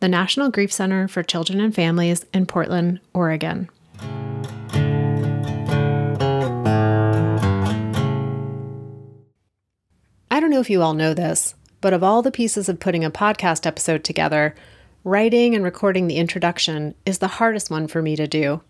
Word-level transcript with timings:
the 0.00 0.08
National 0.08 0.50
Grief 0.50 0.72
Center 0.72 1.08
for 1.08 1.22
Children 1.22 1.60
and 1.60 1.74
Families 1.74 2.26
in 2.34 2.46
Portland, 2.46 3.00
Oregon. 3.12 3.68
I 10.30 10.40
don't 10.40 10.50
know 10.50 10.60
if 10.60 10.70
you 10.70 10.82
all 10.82 10.94
know 10.94 11.14
this, 11.14 11.54
but 11.80 11.92
of 11.92 12.02
all 12.02 12.22
the 12.22 12.32
pieces 12.32 12.68
of 12.68 12.80
putting 12.80 13.04
a 13.04 13.10
podcast 13.10 13.66
episode 13.66 14.04
together, 14.04 14.54
writing 15.04 15.54
and 15.54 15.62
recording 15.62 16.06
the 16.06 16.16
introduction 16.16 16.94
is 17.06 17.18
the 17.18 17.28
hardest 17.28 17.70
one 17.70 17.86
for 17.86 18.02
me 18.02 18.16
to 18.16 18.26
do. 18.26 18.60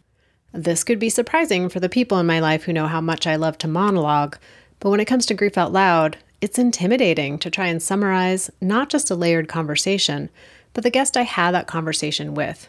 This 0.53 0.85
could 0.85 0.99
be 0.99 1.09
surprising 1.09 1.69
for 1.69 1.81
the 1.81 1.89
people 1.89 2.19
in 2.19 2.27
my 2.27 2.39
life 2.39 2.65
who 2.65 2.73
know 2.73 2.87
how 2.87 3.01
much 3.01 3.27
I 3.27 3.37
love 3.37 3.59
to 3.59 3.69
monologue, 3.69 4.37
but 4.79 4.91
when 4.91 5.01
it 5.01 5.07
comes 5.07 5.27
to 5.27 5.35
grief 5.35 5.57
out 5.57 5.73
loud, 5.73 6.19
it's 6.41 6.59
intimidating 6.59 7.39
to 7.39 7.51
try 7.51 7.69
and 7.69 7.83
summarize 7.83 8.51
not 8.61 8.91
just 8.91 9.11
a 9.11 9.15
layered 9.15 9.49
conversation, 9.49 10.29
but 10.75 10.85
the 10.85 10.91
guest 10.91 11.17
I 11.17 11.23
had 11.23 11.53
that 11.53 11.67
conversation 11.67 12.35
with, 12.35 12.69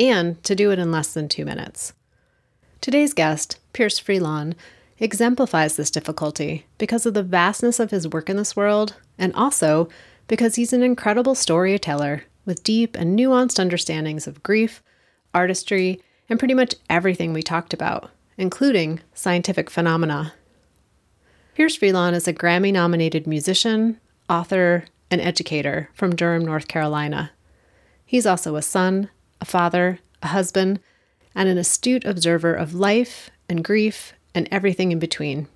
and 0.00 0.42
to 0.42 0.56
do 0.56 0.72
it 0.72 0.78
in 0.78 0.90
less 0.90 1.14
than 1.14 1.28
two 1.28 1.44
minutes. 1.44 1.92
Today's 2.80 3.14
guest, 3.14 3.58
Pierce 3.72 4.00
Freelon, 4.00 4.54
exemplifies 4.98 5.76
this 5.76 5.90
difficulty 5.90 6.66
because 6.78 7.06
of 7.06 7.14
the 7.14 7.22
vastness 7.22 7.78
of 7.78 7.90
his 7.90 8.08
work 8.08 8.28
in 8.28 8.36
this 8.36 8.56
world, 8.56 8.96
and 9.18 9.32
also 9.34 9.88
because 10.26 10.56
he's 10.56 10.72
an 10.72 10.82
incredible 10.82 11.34
storyteller 11.34 12.24
with 12.44 12.64
deep 12.64 12.96
and 12.96 13.18
nuanced 13.18 13.58
understandings 13.58 14.26
of 14.26 14.42
grief, 14.42 14.82
artistry, 15.32 16.00
and 16.28 16.38
pretty 16.38 16.54
much 16.54 16.74
everything 16.88 17.32
we 17.32 17.42
talked 17.42 17.74
about, 17.74 18.10
including 18.36 19.00
scientific 19.14 19.70
phenomena. 19.70 20.32
Pierce 21.54 21.78
Freelon 21.78 22.14
is 22.14 22.26
a 22.26 22.32
Grammy 22.32 22.72
nominated 22.72 23.26
musician, 23.26 24.00
author, 24.28 24.84
and 25.14 25.22
educator 25.22 25.88
from 25.94 26.16
Durham, 26.16 26.44
North 26.44 26.66
Carolina. 26.66 27.30
He's 28.04 28.26
also 28.26 28.56
a 28.56 28.62
son, 28.62 29.10
a 29.40 29.44
father, 29.44 30.00
a 30.22 30.28
husband, 30.28 30.80
and 31.36 31.48
an 31.48 31.56
astute 31.56 32.04
observer 32.04 32.52
of 32.52 32.74
life 32.74 33.30
and 33.48 33.64
grief 33.64 34.12
and 34.34 34.48
everything 34.50 34.90
in 34.90 34.98
between. 34.98 35.46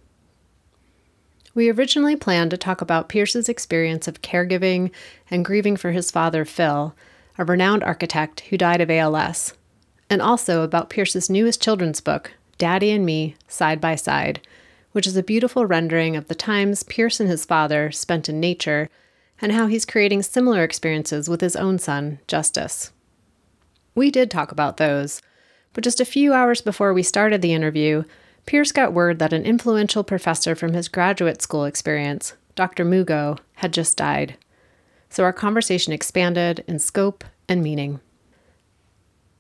We 1.54 1.72
originally 1.72 2.14
planned 2.14 2.52
to 2.52 2.56
talk 2.56 2.80
about 2.80 3.08
Pierce's 3.08 3.48
experience 3.48 4.06
of 4.06 4.22
caregiving 4.22 4.92
and 5.28 5.44
grieving 5.44 5.76
for 5.76 5.90
his 5.90 6.12
father, 6.12 6.44
Phil, 6.44 6.94
a 7.36 7.44
renowned 7.44 7.82
architect 7.82 8.42
who 8.42 8.56
died 8.56 8.80
of 8.80 8.92
ALS, 8.92 9.54
and 10.08 10.22
also 10.22 10.62
about 10.62 10.88
Pierce's 10.88 11.28
newest 11.28 11.60
children's 11.60 12.00
book, 12.00 12.32
Daddy 12.58 12.92
and 12.92 13.04
Me 13.04 13.34
Side 13.48 13.80
by 13.80 13.96
Side, 13.96 14.40
which 14.92 15.06
is 15.06 15.16
a 15.16 15.22
beautiful 15.22 15.66
rendering 15.66 16.14
of 16.14 16.28
the 16.28 16.36
times 16.36 16.84
Pierce 16.84 17.18
and 17.18 17.28
his 17.28 17.44
father 17.44 17.90
spent 17.90 18.28
in 18.28 18.38
nature 18.38 18.88
and 19.40 19.52
how 19.52 19.66
he's 19.66 19.84
creating 19.84 20.22
similar 20.22 20.62
experiences 20.62 21.28
with 21.28 21.40
his 21.40 21.56
own 21.56 21.78
son, 21.78 22.18
Justice. 22.26 22.92
We 23.94 24.10
did 24.10 24.30
talk 24.30 24.52
about 24.52 24.76
those, 24.76 25.22
but 25.72 25.84
just 25.84 26.00
a 26.00 26.04
few 26.04 26.32
hours 26.32 26.60
before 26.60 26.92
we 26.92 27.02
started 27.02 27.42
the 27.42 27.52
interview, 27.52 28.04
Pierce 28.46 28.72
got 28.72 28.92
word 28.92 29.18
that 29.18 29.32
an 29.32 29.44
influential 29.44 30.02
professor 30.02 30.54
from 30.54 30.72
his 30.72 30.88
graduate 30.88 31.42
school 31.42 31.64
experience, 31.64 32.34
Dr. 32.54 32.84
Mugo, 32.84 33.38
had 33.54 33.72
just 33.72 33.96
died. 33.96 34.36
So 35.10 35.24
our 35.24 35.32
conversation 35.32 35.92
expanded 35.92 36.64
in 36.66 36.78
scope 36.78 37.24
and 37.48 37.62
meaning. 37.62 38.00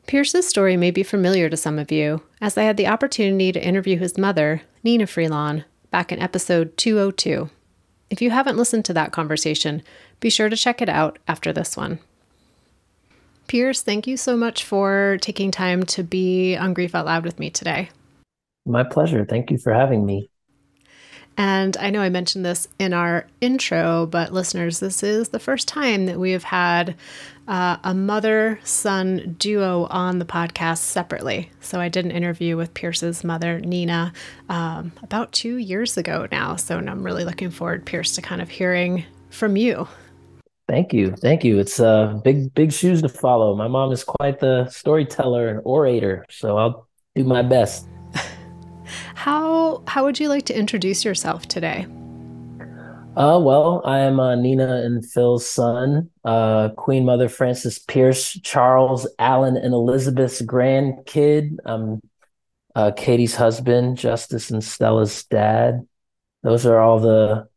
Pierce's 0.06 0.48
story 0.48 0.76
may 0.76 0.90
be 0.90 1.02
familiar 1.02 1.50
to 1.50 1.56
some 1.56 1.78
of 1.78 1.92
you, 1.92 2.22
as 2.40 2.56
I 2.56 2.62
had 2.62 2.76
the 2.76 2.86
opportunity 2.86 3.52
to 3.52 3.64
interview 3.64 3.98
his 3.98 4.16
mother, 4.16 4.62
Nina 4.82 5.04
Freelon, 5.04 5.64
back 5.90 6.10
in 6.10 6.18
episode 6.18 6.76
202. 6.76 7.50
If 8.10 8.22
you 8.22 8.30
haven't 8.30 8.56
listened 8.56 8.84
to 8.86 8.94
that 8.94 9.12
conversation, 9.12 9.82
be 10.20 10.30
sure 10.30 10.48
to 10.48 10.56
check 10.56 10.80
it 10.80 10.88
out 10.88 11.18
after 11.28 11.52
this 11.52 11.76
one. 11.76 11.98
Pierce, 13.46 13.82
thank 13.82 14.06
you 14.06 14.16
so 14.16 14.36
much 14.36 14.64
for 14.64 15.18
taking 15.20 15.50
time 15.50 15.82
to 15.84 16.02
be 16.02 16.56
on 16.56 16.74
Grief 16.74 16.94
Out 16.94 17.06
Loud 17.06 17.24
with 17.24 17.38
me 17.38 17.50
today. 17.50 17.88
My 18.66 18.84
pleasure. 18.84 19.24
Thank 19.24 19.50
you 19.50 19.58
for 19.58 19.72
having 19.72 20.04
me. 20.04 20.30
And 21.38 21.76
I 21.76 21.90
know 21.90 22.00
I 22.00 22.08
mentioned 22.08 22.44
this 22.44 22.66
in 22.80 22.92
our 22.92 23.28
intro, 23.40 24.06
but 24.06 24.32
listeners, 24.32 24.80
this 24.80 25.04
is 25.04 25.28
the 25.28 25.38
first 25.38 25.68
time 25.68 26.06
that 26.06 26.18
we 26.18 26.32
have 26.32 26.42
had 26.42 26.96
uh, 27.46 27.76
a 27.84 27.94
mother 27.94 28.58
son 28.64 29.36
duo 29.38 29.86
on 29.88 30.18
the 30.18 30.24
podcast 30.24 30.78
separately. 30.78 31.48
So 31.60 31.80
I 31.80 31.88
did 31.88 32.04
an 32.04 32.10
interview 32.10 32.56
with 32.56 32.74
Pierce's 32.74 33.22
mother, 33.22 33.60
Nina, 33.60 34.12
um, 34.48 34.90
about 35.04 35.30
two 35.30 35.58
years 35.58 35.96
ago 35.96 36.26
now. 36.32 36.56
So 36.56 36.76
I'm 36.76 37.04
really 37.04 37.24
looking 37.24 37.50
forward, 37.50 37.86
Pierce, 37.86 38.16
to 38.16 38.22
kind 38.22 38.42
of 38.42 38.50
hearing 38.50 39.04
from 39.30 39.56
you. 39.56 39.86
Thank 40.68 40.92
you. 40.92 41.12
Thank 41.12 41.44
you. 41.44 41.60
It's 41.60 41.78
uh, 41.78 42.20
big, 42.24 42.52
big 42.52 42.72
shoes 42.72 43.00
to 43.02 43.08
follow. 43.08 43.54
My 43.54 43.68
mom 43.68 43.92
is 43.92 44.02
quite 44.02 44.40
the 44.40 44.68
storyteller 44.70 45.48
and 45.48 45.60
orator. 45.64 46.26
So 46.30 46.58
I'll 46.58 46.88
do 47.14 47.22
my 47.22 47.42
best. 47.42 47.88
How 49.18 49.82
how 49.88 50.04
would 50.04 50.20
you 50.20 50.28
like 50.28 50.44
to 50.44 50.56
introduce 50.56 51.04
yourself 51.04 51.48
today? 51.48 51.86
Uh, 53.16 53.40
well, 53.42 53.82
I 53.84 53.98
am 53.98 54.20
uh, 54.20 54.36
Nina 54.36 54.76
and 54.84 55.04
Phil's 55.04 55.44
son, 55.44 56.08
uh, 56.24 56.68
Queen 56.76 57.04
Mother 57.04 57.28
Frances 57.28 57.80
Pierce, 57.80 58.38
Charles, 58.44 59.08
Allen, 59.18 59.56
and 59.56 59.74
Elizabeth's 59.74 60.40
grandkid. 60.42 61.56
I'm 61.64 62.00
uh, 62.76 62.92
Katie's 62.92 63.34
husband, 63.34 63.98
Justice, 63.98 64.52
and 64.52 64.62
Stella's 64.62 65.24
dad. 65.24 65.84
Those 66.44 66.64
are 66.64 66.78
all 66.78 67.00
the 67.00 67.48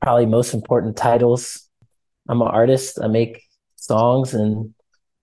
probably 0.00 0.26
most 0.26 0.54
important 0.54 0.96
titles. 0.96 1.68
I'm 2.28 2.40
an 2.40 2.46
artist. 2.46 3.00
I 3.02 3.08
make 3.08 3.42
songs 3.74 4.32
and 4.32 4.72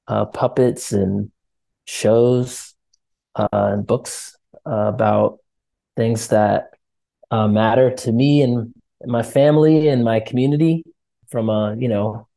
uh, 0.06 0.26
puppets 0.26 0.92
and 0.92 1.32
shows 1.86 2.74
uh, 3.36 3.48
and 3.54 3.88
books 3.88 4.36
about 4.66 5.41
things 5.96 6.28
that 6.30 6.72
uh, 7.30 7.48
matter 7.48 7.92
to 7.92 8.12
me 8.12 8.42
and 8.42 8.74
my 9.06 9.24
family 9.24 9.88
and 9.88 10.04
my 10.04 10.20
community 10.20 10.84
from 11.30 11.50
a 11.50 11.76
you 11.78 11.88
know 11.88 12.28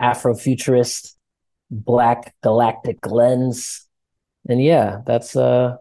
afrofuturist 0.00 1.14
black 1.70 2.34
galactic 2.42 3.06
lens. 3.06 3.86
And 4.48 4.62
yeah 4.62 5.02
that's 5.04 5.36
uh 5.36 5.76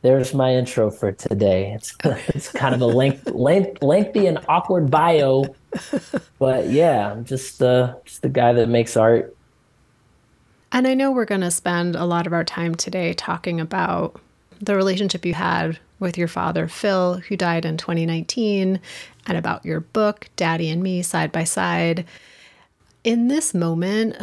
there's 0.00 0.32
my 0.32 0.54
intro 0.54 0.90
for 0.90 1.10
today. 1.12 1.72
It's 1.72 1.94
it's 2.04 2.50
kind 2.52 2.74
of 2.74 2.80
a 2.80 2.86
length, 2.86 3.30
length 3.30 3.82
lengthy 3.82 4.26
and 4.26 4.38
awkward 4.48 4.90
bio 4.90 5.54
but 6.38 6.68
yeah 6.68 7.12
i'm 7.12 7.24
just 7.24 7.62
uh 7.62 7.94
just 8.04 8.22
the 8.22 8.28
guy 8.28 8.52
that 8.52 8.68
makes 8.68 8.96
art. 8.96 9.36
And 10.72 10.86
i 10.86 10.94
know 10.94 11.10
we're 11.10 11.24
going 11.24 11.40
to 11.42 11.50
spend 11.50 11.96
a 11.96 12.04
lot 12.04 12.26
of 12.26 12.32
our 12.32 12.44
time 12.44 12.74
today 12.74 13.12
talking 13.12 13.60
about 13.60 14.20
the 14.60 14.74
relationship 14.74 15.24
you 15.24 15.34
had 15.34 15.78
with 15.98 16.16
your 16.16 16.28
father, 16.28 16.68
Phil, 16.68 17.14
who 17.28 17.36
died 17.36 17.64
in 17.64 17.76
2019, 17.76 18.80
and 19.26 19.38
about 19.38 19.64
your 19.64 19.80
book, 19.80 20.28
Daddy 20.36 20.70
and 20.70 20.82
Me 20.82 21.02
Side 21.02 21.32
by 21.32 21.44
Side. 21.44 22.04
In 23.04 23.28
this 23.28 23.54
moment, 23.54 24.16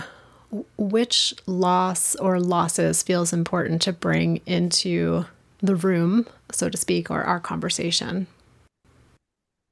which 0.77 1.33
loss 1.45 2.15
or 2.15 2.39
losses 2.39 3.03
feels 3.03 3.33
important 3.33 3.81
to 3.83 3.93
bring 3.93 4.41
into 4.45 5.25
the 5.61 5.75
room, 5.75 6.27
so 6.51 6.69
to 6.69 6.77
speak, 6.77 7.09
or 7.09 7.23
our 7.23 7.39
conversation? 7.39 8.27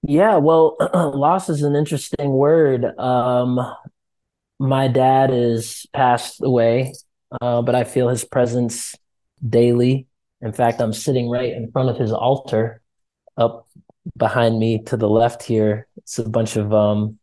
Yeah, 0.01 0.37
well, 0.37 0.75
loss 0.93 1.49
is 1.49 1.63
an 1.63 1.75
interesting 1.75 2.31
word. 2.31 2.85
Um, 2.99 3.59
my 4.59 4.87
dad 4.87 5.31
is 5.31 5.85
passed 5.93 6.41
away, 6.41 6.93
uh, 7.41 7.61
but 7.61 7.75
I 7.75 7.83
feel 7.83 8.09
his 8.09 8.25
presence 8.25 8.95
daily 9.47 10.07
in 10.43 10.53
fact, 10.53 10.81
I'm 10.81 10.93
sitting 10.93 11.29
right 11.29 11.53
in 11.53 11.71
front 11.71 11.89
of 11.89 11.97
his 11.97 12.11
altar 12.11 12.81
up 13.37 13.67
behind 14.17 14.59
me 14.59 14.83
to 14.85 14.97
the 14.97 15.09
left 15.09 15.43
here. 15.43 15.87
It's 15.97 16.19
a 16.19 16.29
bunch 16.29 16.57
of 16.57 16.73
um, 16.73 17.19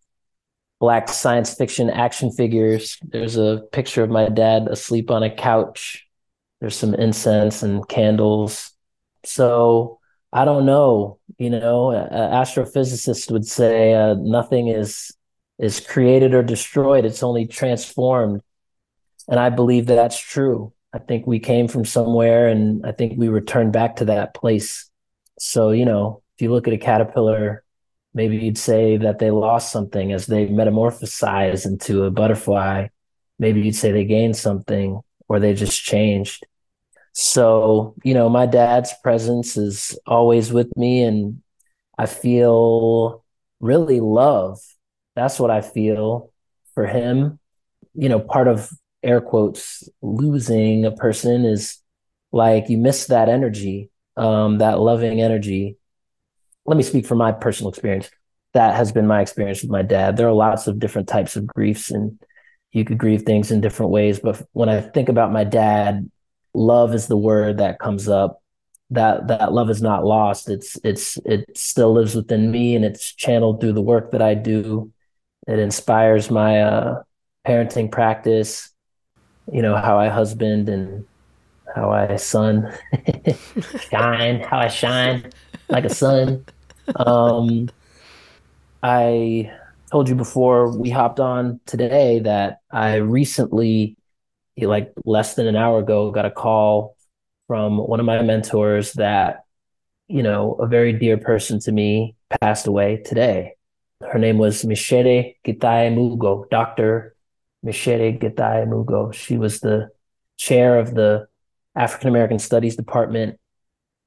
black 0.80 1.08
science 1.08 1.54
fiction 1.54 1.90
action 1.90 2.32
figures. 2.32 2.98
There's 3.02 3.36
a 3.36 3.62
picture 3.72 4.02
of 4.02 4.10
my 4.10 4.28
dad 4.30 4.68
asleep 4.68 5.10
on 5.10 5.22
a 5.22 5.30
couch. 5.34 6.06
There's 6.60 6.76
some 6.76 6.94
incense 6.94 7.62
and 7.62 7.86
candles. 7.88 8.72
So 9.24 10.00
I 10.32 10.44
don't 10.46 10.66
know. 10.66 11.18
You 11.38 11.50
know, 11.50 11.90
an 11.92 12.08
astrophysicist 12.10 13.30
would 13.30 13.46
say 13.46 13.94
uh, 13.94 14.14
nothing 14.14 14.68
is 14.68 15.14
is 15.58 15.80
created 15.80 16.34
or 16.34 16.42
destroyed. 16.42 17.04
It's 17.04 17.22
only 17.22 17.46
transformed. 17.46 18.42
and 19.28 19.40
I 19.40 19.50
believe 19.50 19.86
that 19.86 19.96
that's 19.96 20.18
true. 20.20 20.72
I 20.92 20.98
think 20.98 21.26
we 21.26 21.38
came 21.38 21.68
from 21.68 21.84
somewhere 21.84 22.48
and 22.48 22.84
I 22.84 22.92
think 22.92 23.18
we 23.18 23.28
returned 23.28 23.72
back 23.72 23.96
to 23.96 24.06
that 24.06 24.34
place. 24.34 24.90
So, 25.38 25.70
you 25.70 25.84
know, 25.84 26.22
if 26.36 26.42
you 26.42 26.50
look 26.50 26.66
at 26.66 26.74
a 26.74 26.78
caterpillar, 26.78 27.64
maybe 28.12 28.36
you'd 28.38 28.58
say 28.58 28.96
that 28.96 29.18
they 29.18 29.30
lost 29.30 29.70
something 29.70 30.12
as 30.12 30.26
they 30.26 30.46
metamorphosized 30.46 31.64
into 31.64 32.04
a 32.04 32.10
butterfly. 32.10 32.88
Maybe 33.38 33.60
you'd 33.60 33.76
say 33.76 33.92
they 33.92 34.04
gained 34.04 34.36
something 34.36 35.00
or 35.28 35.38
they 35.38 35.54
just 35.54 35.82
changed. 35.82 36.44
So, 37.12 37.94
you 38.04 38.14
know, 38.14 38.28
my 38.28 38.46
dad's 38.46 38.92
presence 39.02 39.56
is 39.56 39.98
always 40.06 40.52
with 40.52 40.76
me 40.76 41.02
and 41.02 41.42
I 41.98 42.06
feel 42.06 43.24
really 43.60 44.00
love. 44.00 44.58
That's 45.14 45.38
what 45.38 45.50
I 45.50 45.60
feel 45.60 46.32
for 46.74 46.86
him. 46.86 47.38
You 47.94 48.08
know, 48.08 48.20
part 48.20 48.48
of 48.48 48.70
air 49.02 49.20
quotes 49.20 49.88
losing 50.02 50.84
a 50.84 50.90
person 50.90 51.44
is 51.44 51.78
like 52.32 52.68
you 52.68 52.78
miss 52.78 53.06
that 53.06 53.28
energy, 53.28 53.90
um, 54.16 54.58
that 54.58 54.78
loving 54.78 55.20
energy. 55.20 55.76
Let 56.66 56.76
me 56.76 56.82
speak 56.82 57.06
from 57.06 57.18
my 57.18 57.32
personal 57.32 57.70
experience. 57.70 58.10
That 58.52 58.74
has 58.74 58.92
been 58.92 59.06
my 59.06 59.20
experience 59.20 59.62
with 59.62 59.70
my 59.70 59.82
dad. 59.82 60.16
There 60.16 60.28
are 60.28 60.32
lots 60.32 60.66
of 60.66 60.78
different 60.78 61.08
types 61.08 61.36
of 61.36 61.46
griefs, 61.46 61.90
and 61.90 62.20
you 62.72 62.84
could 62.84 62.98
grieve 62.98 63.22
things 63.22 63.50
in 63.50 63.60
different 63.60 63.92
ways. 63.92 64.20
But 64.20 64.42
when 64.52 64.68
I 64.68 64.80
think 64.80 65.08
about 65.08 65.32
my 65.32 65.44
dad, 65.44 66.10
love 66.52 66.94
is 66.94 67.06
the 67.06 67.16
word 67.16 67.58
that 67.58 67.78
comes 67.78 68.08
up. 68.08 68.42
That 68.90 69.28
that 69.28 69.52
love 69.52 69.70
is 69.70 69.80
not 69.80 70.04
lost. 70.04 70.50
It's 70.50 70.76
it's 70.82 71.16
it 71.24 71.56
still 71.56 71.92
lives 71.92 72.16
within 72.16 72.50
me, 72.50 72.74
and 72.74 72.84
it's 72.84 73.14
channeled 73.14 73.60
through 73.60 73.74
the 73.74 73.80
work 73.80 74.10
that 74.10 74.22
I 74.22 74.34
do. 74.34 74.92
It 75.46 75.60
inspires 75.60 76.28
my 76.30 76.60
uh, 76.60 77.02
parenting 77.46 77.90
practice 77.90 78.70
you 79.52 79.62
know 79.62 79.76
how 79.76 79.98
I 79.98 80.08
husband 80.08 80.68
and 80.68 81.06
how 81.74 81.90
I 81.90 82.16
sun 82.16 82.72
shine, 83.90 84.40
how 84.40 84.58
I 84.58 84.68
shine 84.68 85.30
like 85.68 85.84
a 85.84 85.94
sun. 85.94 86.44
Um, 86.96 87.70
I 88.82 89.52
told 89.90 90.08
you 90.08 90.14
before 90.14 90.76
we 90.76 90.90
hopped 90.90 91.20
on 91.20 91.60
today 91.66 92.20
that 92.20 92.60
I 92.70 92.96
recently, 92.96 93.96
like 94.58 94.92
less 95.04 95.34
than 95.34 95.46
an 95.46 95.56
hour 95.56 95.80
ago, 95.80 96.10
got 96.10 96.26
a 96.26 96.30
call 96.30 96.96
from 97.46 97.78
one 97.78 98.00
of 98.00 98.06
my 98.06 98.22
mentors 98.22 98.92
that, 98.94 99.44
you 100.08 100.22
know, 100.22 100.54
a 100.54 100.66
very 100.66 100.92
dear 100.92 101.18
person 101.18 101.60
to 101.60 101.72
me 101.72 102.14
passed 102.40 102.66
away 102.66 103.02
today. 103.04 103.54
Her 104.02 104.18
name 104.18 104.38
was 104.38 104.64
Micere 104.64 105.34
Githae 105.44 105.94
Mugo, 105.94 106.48
Dr. 106.50 107.14
Micere 107.64 108.18
Githae 108.18 108.66
Mugo. 108.66 109.12
She 109.12 109.36
was 109.36 109.60
the 109.60 109.90
chair 110.36 110.78
of 110.78 110.94
the 110.94 111.26
African 111.76 112.08
American 112.08 112.38
Studies 112.38 112.76
Department 112.76 113.38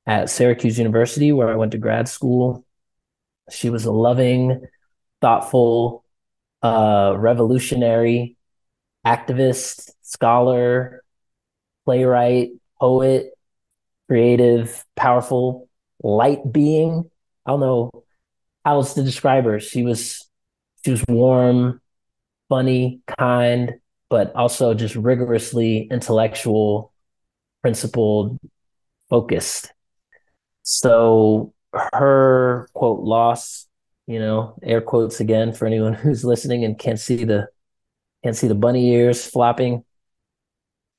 at 0.05 0.29
Syracuse 0.29 0.77
University, 0.77 1.31
where 1.31 1.49
I 1.49 1.55
went 1.55 1.71
to 1.73 1.77
grad 1.77 2.07
school. 2.07 2.65
She 3.49 3.69
was 3.69 3.85
a 3.85 3.91
loving, 3.91 4.65
thoughtful, 5.21 6.03
uh, 6.61 7.15
revolutionary 7.17 8.37
activist, 9.05 9.91
scholar, 10.01 11.03
playwright, 11.85 12.49
poet, 12.79 13.31
creative, 14.07 14.85
powerful, 14.95 15.69
light 16.01 16.39
being. 16.51 17.09
I 17.45 17.51
don't 17.51 17.59
know 17.59 17.91
how 18.63 18.75
else 18.75 18.93
to 18.95 19.03
describe 19.03 19.45
her. 19.45 19.59
She 19.59 19.83
was 19.83 20.29
she 20.83 20.91
was 20.91 21.03
warm, 21.07 21.81
funny, 22.53 23.01
kind, 23.17 23.79
but 24.11 24.31
also 24.35 24.75
just 24.75 24.95
rigorously 24.95 25.87
intellectual, 25.89 26.93
principled, 27.63 28.39
focused. 29.09 29.73
So 30.61 31.51
her 31.93 32.69
quote 32.73 32.99
loss, 32.99 33.65
you 34.05 34.19
know, 34.19 34.53
air 34.61 34.81
quotes 34.81 35.19
again 35.19 35.51
for 35.51 35.65
anyone 35.65 35.93
who's 36.01 36.23
listening 36.23 36.63
and 36.63 36.77
can't 36.77 36.99
see 36.99 37.23
the 37.23 37.47
can't 38.23 38.35
see 38.35 38.47
the 38.47 38.53
bunny 38.53 38.87
ears 38.91 39.25
flopping. 39.25 39.83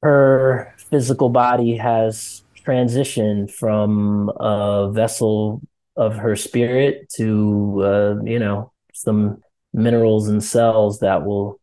Her 0.03 0.75
physical 0.77 1.29
body 1.29 1.77
has 1.77 2.43
transitioned 2.67 3.53
from 3.53 4.29
a 4.41 4.91
vessel 4.93 5.63
of 5.97 6.17
her 6.17 6.35
spirit 6.35 7.09
to 7.11 7.81
uh, 7.85 8.15
you 8.25 8.41
know 8.41 8.73
some 8.93 9.44
minerals 9.75 10.29
and 10.29 10.43
cells 10.43 11.01
that 11.01 11.27
will 11.27 11.61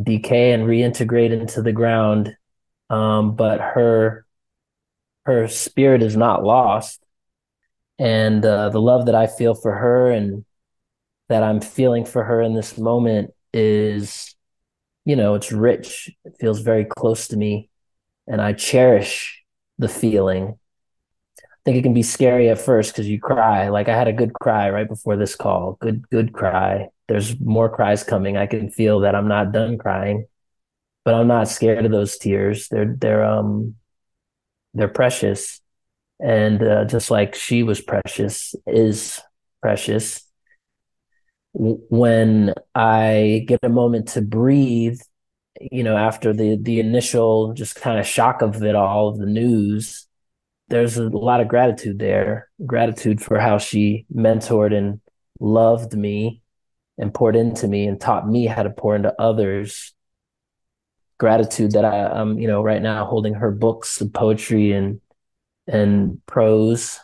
decay 0.00 0.52
and 0.52 0.64
reintegrate 0.64 1.32
into 1.32 1.60
the 1.60 1.72
ground. 1.72 2.36
Um, 2.88 3.34
but 3.34 3.60
her 3.60 4.24
her 5.24 5.48
spirit 5.48 6.02
is 6.02 6.16
not 6.16 6.44
lost, 6.44 7.04
and 7.98 8.44
uh, 8.44 8.70
the 8.70 8.80
love 8.80 9.06
that 9.06 9.16
I 9.16 9.26
feel 9.26 9.54
for 9.54 9.74
her 9.74 10.10
and 10.10 10.44
that 11.28 11.42
I'm 11.42 11.60
feeling 11.60 12.04
for 12.04 12.22
her 12.22 12.40
in 12.40 12.54
this 12.54 12.78
moment 12.78 13.32
is, 13.52 14.36
you 15.04 15.16
know, 15.16 15.34
it's 15.34 15.50
rich. 15.50 16.08
It 16.24 16.36
feels 16.38 16.60
very 16.60 16.84
close 16.84 17.28
to 17.28 17.36
me, 17.36 17.68
and 18.28 18.40
I 18.40 18.52
cherish 18.52 19.42
the 19.78 19.88
feeling 19.88 20.60
think 21.66 21.78
it 21.78 21.82
can 21.82 21.94
be 21.94 22.02
scary 22.04 22.48
at 22.48 22.60
first 22.60 22.92
because 22.92 23.08
you 23.08 23.20
cry. 23.20 23.68
Like 23.70 23.88
I 23.88 23.96
had 23.96 24.08
a 24.08 24.12
good 24.14 24.32
cry 24.34 24.70
right 24.70 24.88
before 24.88 25.16
this 25.16 25.34
call. 25.36 25.78
Good, 25.80 26.08
good 26.10 26.32
cry. 26.32 26.88
There's 27.08 27.40
more 27.40 27.68
cries 27.68 28.04
coming. 28.04 28.36
I 28.36 28.46
can 28.46 28.70
feel 28.70 29.00
that 29.00 29.16
I'm 29.16 29.28
not 29.28 29.52
done 29.52 29.78
crying, 29.78 30.26
but 31.04 31.14
I'm 31.14 31.28
not 31.28 31.48
scared 31.48 31.84
of 31.86 31.92
those 31.92 32.18
tears. 32.18 32.68
They're 32.68 32.94
they're 32.98 33.24
um 33.24 33.76
they're 34.74 34.88
precious, 34.88 35.60
and 36.20 36.62
uh, 36.62 36.84
just 36.86 37.10
like 37.10 37.34
she 37.34 37.62
was 37.62 37.80
precious, 37.80 38.54
is 38.66 39.20
precious. 39.62 40.24
When 41.54 42.52
I 42.74 43.44
get 43.48 43.60
a 43.62 43.70
moment 43.70 44.08
to 44.08 44.20
breathe, 44.22 45.00
you 45.60 45.82
know, 45.82 45.96
after 45.96 46.32
the 46.34 46.58
the 46.60 46.80
initial 46.80 47.54
just 47.54 47.76
kind 47.76 47.98
of 47.98 48.06
shock 48.06 48.42
of 48.42 48.62
it 48.62 48.74
all, 48.74 49.08
of 49.08 49.18
the 49.18 49.26
news, 49.26 50.05
there's 50.68 50.96
a 50.96 51.08
lot 51.08 51.40
of 51.40 51.48
gratitude 51.48 51.98
there 51.98 52.48
gratitude 52.64 53.20
for 53.20 53.38
how 53.38 53.58
she 53.58 54.06
mentored 54.14 54.76
and 54.76 55.00
loved 55.40 55.94
me 55.94 56.42
and 56.98 57.12
poured 57.12 57.36
into 57.36 57.68
me 57.68 57.86
and 57.86 58.00
taught 58.00 58.28
me 58.28 58.46
how 58.46 58.62
to 58.62 58.70
pour 58.70 58.96
into 58.96 59.14
others. 59.20 59.92
Gratitude 61.18 61.72
that 61.72 61.84
I, 61.84 62.20
am 62.20 62.38
you 62.38 62.46
know 62.46 62.62
right 62.62 62.82
now 62.82 63.06
holding 63.06 63.34
her 63.34 63.50
books 63.50 64.00
of 64.00 64.12
poetry 64.12 64.72
and 64.72 65.00
and 65.66 66.20
prose 66.26 67.00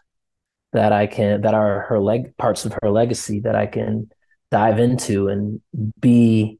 that 0.73 0.93
I 0.93 1.07
can 1.07 1.43
that 1.43 1.55
are 1.55 1.81
her 1.83 1.99
leg 1.99 2.37
parts 2.37 2.65
of 2.67 2.77
her 2.83 2.91
legacy 2.91 3.41
that 3.41 3.57
I 3.57 3.67
can 3.67 4.11
dive 4.51 4.79
into 4.79 5.29
and 5.29 5.63
be 5.99 6.59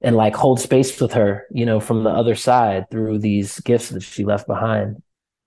and 0.00 0.14
like 0.14 0.36
hold 0.36 0.60
space 0.60 1.00
with 1.00 1.14
her 1.14 1.44
you 1.50 1.66
know 1.66 1.80
from 1.80 2.04
the 2.04 2.10
other 2.10 2.36
side 2.36 2.88
through 2.88 3.18
these 3.18 3.58
gifts 3.60 3.88
that 3.88 4.02
she 4.02 4.24
left 4.24 4.46
behind 4.46 5.02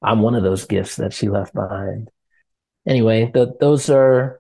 I'm 0.05 0.21
one 0.21 0.35
of 0.35 0.43
those 0.43 0.65
gifts 0.65 0.97
that 0.97 1.13
she 1.13 1.29
left 1.29 1.53
behind. 1.53 2.11
Anyway, 2.87 3.31
those 3.59 3.89
are 3.89 4.39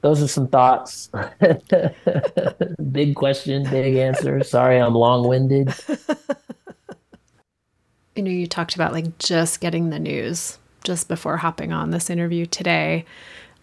those 0.00 0.22
are 0.22 0.28
some 0.28 0.48
thoughts. 0.48 1.10
big 2.92 3.14
question, 3.14 3.62
big 3.70 3.96
answer. 3.96 4.42
Sorry, 4.42 4.78
I'm 4.78 4.94
long 4.94 5.26
winded. 5.28 5.72
You 8.16 8.22
know, 8.22 8.30
you 8.30 8.46
talked 8.46 8.74
about 8.74 8.92
like 8.92 9.16
just 9.18 9.60
getting 9.60 9.90
the 9.90 10.00
news 10.00 10.58
just 10.82 11.08
before 11.08 11.38
hopping 11.38 11.72
on 11.72 11.90
this 11.90 12.10
interview 12.10 12.44
today. 12.44 13.04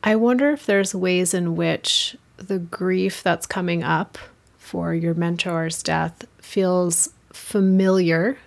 I 0.04 0.16
wonder 0.16 0.50
if 0.52 0.66
there's 0.66 0.96
ways 0.96 1.34
in 1.34 1.56
which 1.56 2.18
the 2.38 2.58
grief 2.58 3.22
that's 3.22 3.46
coming 3.46 3.84
up 3.84 4.18
for 4.58 4.96
your 4.96 5.14
mentor's 5.14 5.84
death 5.84 6.26
feels 6.40 7.10
familiar 7.34 8.38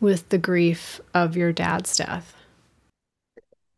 with 0.00 0.28
the 0.28 0.38
grief 0.38 1.00
of 1.14 1.36
your 1.36 1.52
dad's 1.52 1.96
death? 1.96 2.34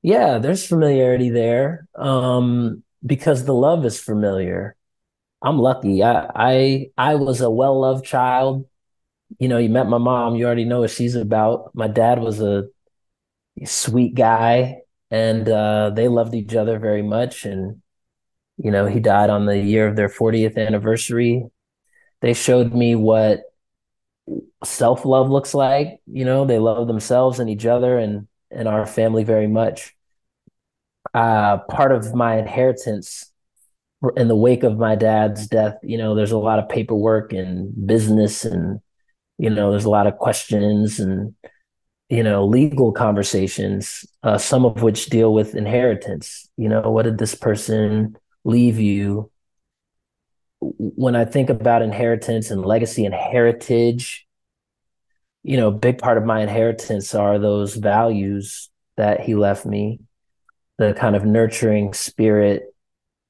Yeah, 0.02 0.38
there's 0.38 0.66
familiarity 0.66 1.30
there 1.30 1.86
um, 1.96 2.82
because 3.04 3.44
the 3.44 3.54
love 3.54 3.84
is 3.84 4.00
familiar. 4.00 4.76
I'm 5.42 5.58
lucky. 5.58 6.02
I 6.02 6.28
I 6.34 6.86
I 6.96 7.14
was 7.16 7.40
a 7.40 7.50
well 7.50 7.80
loved 7.80 8.04
child. 8.04 8.66
You 9.38 9.48
know, 9.48 9.58
you 9.58 9.68
met 9.68 9.88
my 9.88 9.98
mom. 9.98 10.36
You 10.36 10.46
already 10.46 10.64
know 10.64 10.80
what 10.80 10.90
she's 10.90 11.14
about. 11.14 11.74
My 11.74 11.88
dad 11.88 12.20
was 12.20 12.40
a 12.40 12.64
sweet 13.64 14.14
guy, 14.14 14.78
and 15.10 15.48
uh, 15.48 15.90
they 15.90 16.08
loved 16.08 16.34
each 16.34 16.54
other 16.54 16.78
very 16.78 17.02
much. 17.02 17.44
And 17.44 17.82
you 18.56 18.70
know, 18.70 18.86
he 18.86 19.00
died 19.00 19.30
on 19.30 19.46
the 19.46 19.58
year 19.58 19.86
of 19.88 19.96
their 19.96 20.08
40th 20.08 20.56
anniversary. 20.56 21.44
They 22.20 22.34
showed 22.34 22.74
me 22.74 22.96
what 22.96 23.40
self 24.64 25.04
love 25.04 25.30
looks 25.30 25.54
like. 25.54 26.00
You 26.06 26.24
know, 26.24 26.44
they 26.44 26.58
love 26.58 26.86
themselves 26.86 27.38
and 27.40 27.50
each 27.50 27.66
other 27.66 27.98
and 27.98 28.26
and 28.50 28.68
our 28.68 28.86
family 28.86 29.24
very 29.24 29.46
much. 29.46 29.94
Uh, 31.14 31.58
part 31.70 31.92
of 31.92 32.14
my 32.14 32.38
inheritance 32.38 33.32
in 34.16 34.28
the 34.28 34.36
wake 34.36 34.62
of 34.62 34.78
my 34.78 34.94
dad's 34.94 35.46
death, 35.48 35.76
you 35.82 35.98
know, 35.98 36.14
there's 36.14 36.32
a 36.32 36.38
lot 36.38 36.58
of 36.58 36.68
paperwork 36.68 37.32
and 37.32 37.72
business 37.86 38.44
and 38.44 38.80
you 39.38 39.50
know, 39.50 39.70
there's 39.70 39.84
a 39.84 39.90
lot 39.90 40.06
of 40.06 40.18
questions 40.18 40.98
and 40.98 41.34
you 42.08 42.22
know, 42.22 42.46
legal 42.46 42.90
conversations, 42.90 44.06
uh, 44.22 44.38
some 44.38 44.64
of 44.64 44.82
which 44.82 45.06
deal 45.06 45.34
with 45.34 45.54
inheritance. 45.54 46.48
You 46.56 46.68
know, 46.68 46.90
what 46.90 47.02
did 47.02 47.18
this 47.18 47.34
person 47.34 48.16
leave 48.44 48.78
you? 48.78 49.30
When 50.60 51.14
I 51.14 51.24
think 51.24 51.50
about 51.50 51.82
inheritance 51.82 52.50
and 52.50 52.64
legacy 52.64 53.04
and 53.04 53.14
heritage, 53.14 54.26
you 55.42 55.56
know, 55.56 55.70
big 55.70 55.98
part 55.98 56.18
of 56.18 56.24
my 56.24 56.40
inheritance 56.40 57.14
are 57.14 57.38
those 57.38 57.76
values 57.76 58.68
that 58.96 59.20
he 59.20 59.34
left 59.34 59.64
me, 59.64 60.00
the 60.78 60.94
kind 60.94 61.14
of 61.14 61.24
nurturing 61.24 61.92
spirit, 61.92 62.74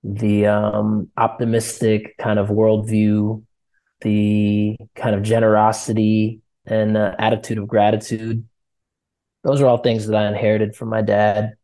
the 0.03 0.47
um, 0.47 1.11
optimistic 1.17 2.17
kind 2.19 2.39
of 2.39 2.49
worldview, 2.49 3.45
the 4.01 4.77
kind 4.95 5.15
of 5.15 5.23
generosity 5.23 6.41
and 6.65 6.97
uh, 6.97 7.15
attitude 7.19 7.59
of 7.59 7.69
gratitude. 7.69 8.45
Those 9.45 9.61
are 9.61 9.67
all 9.67 9.79
things 9.79 10.07
that 10.07 10.17
I 10.17 10.29
inherited 10.29 10.75
from 10.75 10.89
my 10.89 11.03
dad 11.03 11.58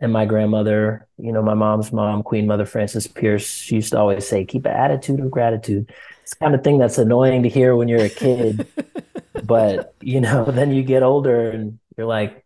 and 0.00 0.12
my 0.12 0.24
grandmother. 0.24 1.06
You 1.18 1.32
know, 1.32 1.42
my 1.42 1.54
mom's 1.54 1.92
mom, 1.92 2.22
Queen 2.22 2.46
Mother 2.46 2.66
Frances 2.66 3.06
Pierce, 3.06 3.46
she 3.46 3.76
used 3.76 3.92
to 3.92 3.98
always 3.98 4.26
say, 4.26 4.44
keep 4.44 4.64
an 4.64 4.72
attitude 4.72 5.20
of 5.20 5.30
gratitude. 5.30 5.92
It's 6.22 6.34
kind 6.34 6.54
of 6.54 6.62
thing 6.62 6.78
that's 6.78 6.98
annoying 6.98 7.42
to 7.42 7.48
hear 7.48 7.74
when 7.74 7.88
you're 7.88 8.04
a 8.04 8.08
kid. 8.08 8.66
but, 9.44 9.94
you 10.00 10.20
know, 10.20 10.44
then 10.50 10.72
you 10.72 10.82
get 10.82 11.02
older 11.02 11.50
and 11.50 11.78
you're 11.96 12.06
like, 12.06 12.44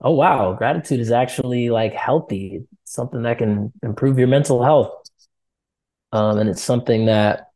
oh, 0.00 0.12
wow, 0.12 0.52
gratitude 0.52 1.00
is 1.00 1.10
actually 1.10 1.70
like 1.70 1.94
healthy. 1.94 2.64
It's 2.82 2.92
something 2.92 3.22
that 3.22 3.38
can 3.38 3.72
improve 3.82 4.18
your 4.18 4.28
mental 4.28 4.62
health. 4.62 4.92
Um, 6.12 6.38
and 6.38 6.50
it's 6.50 6.62
something 6.62 7.06
that 7.06 7.48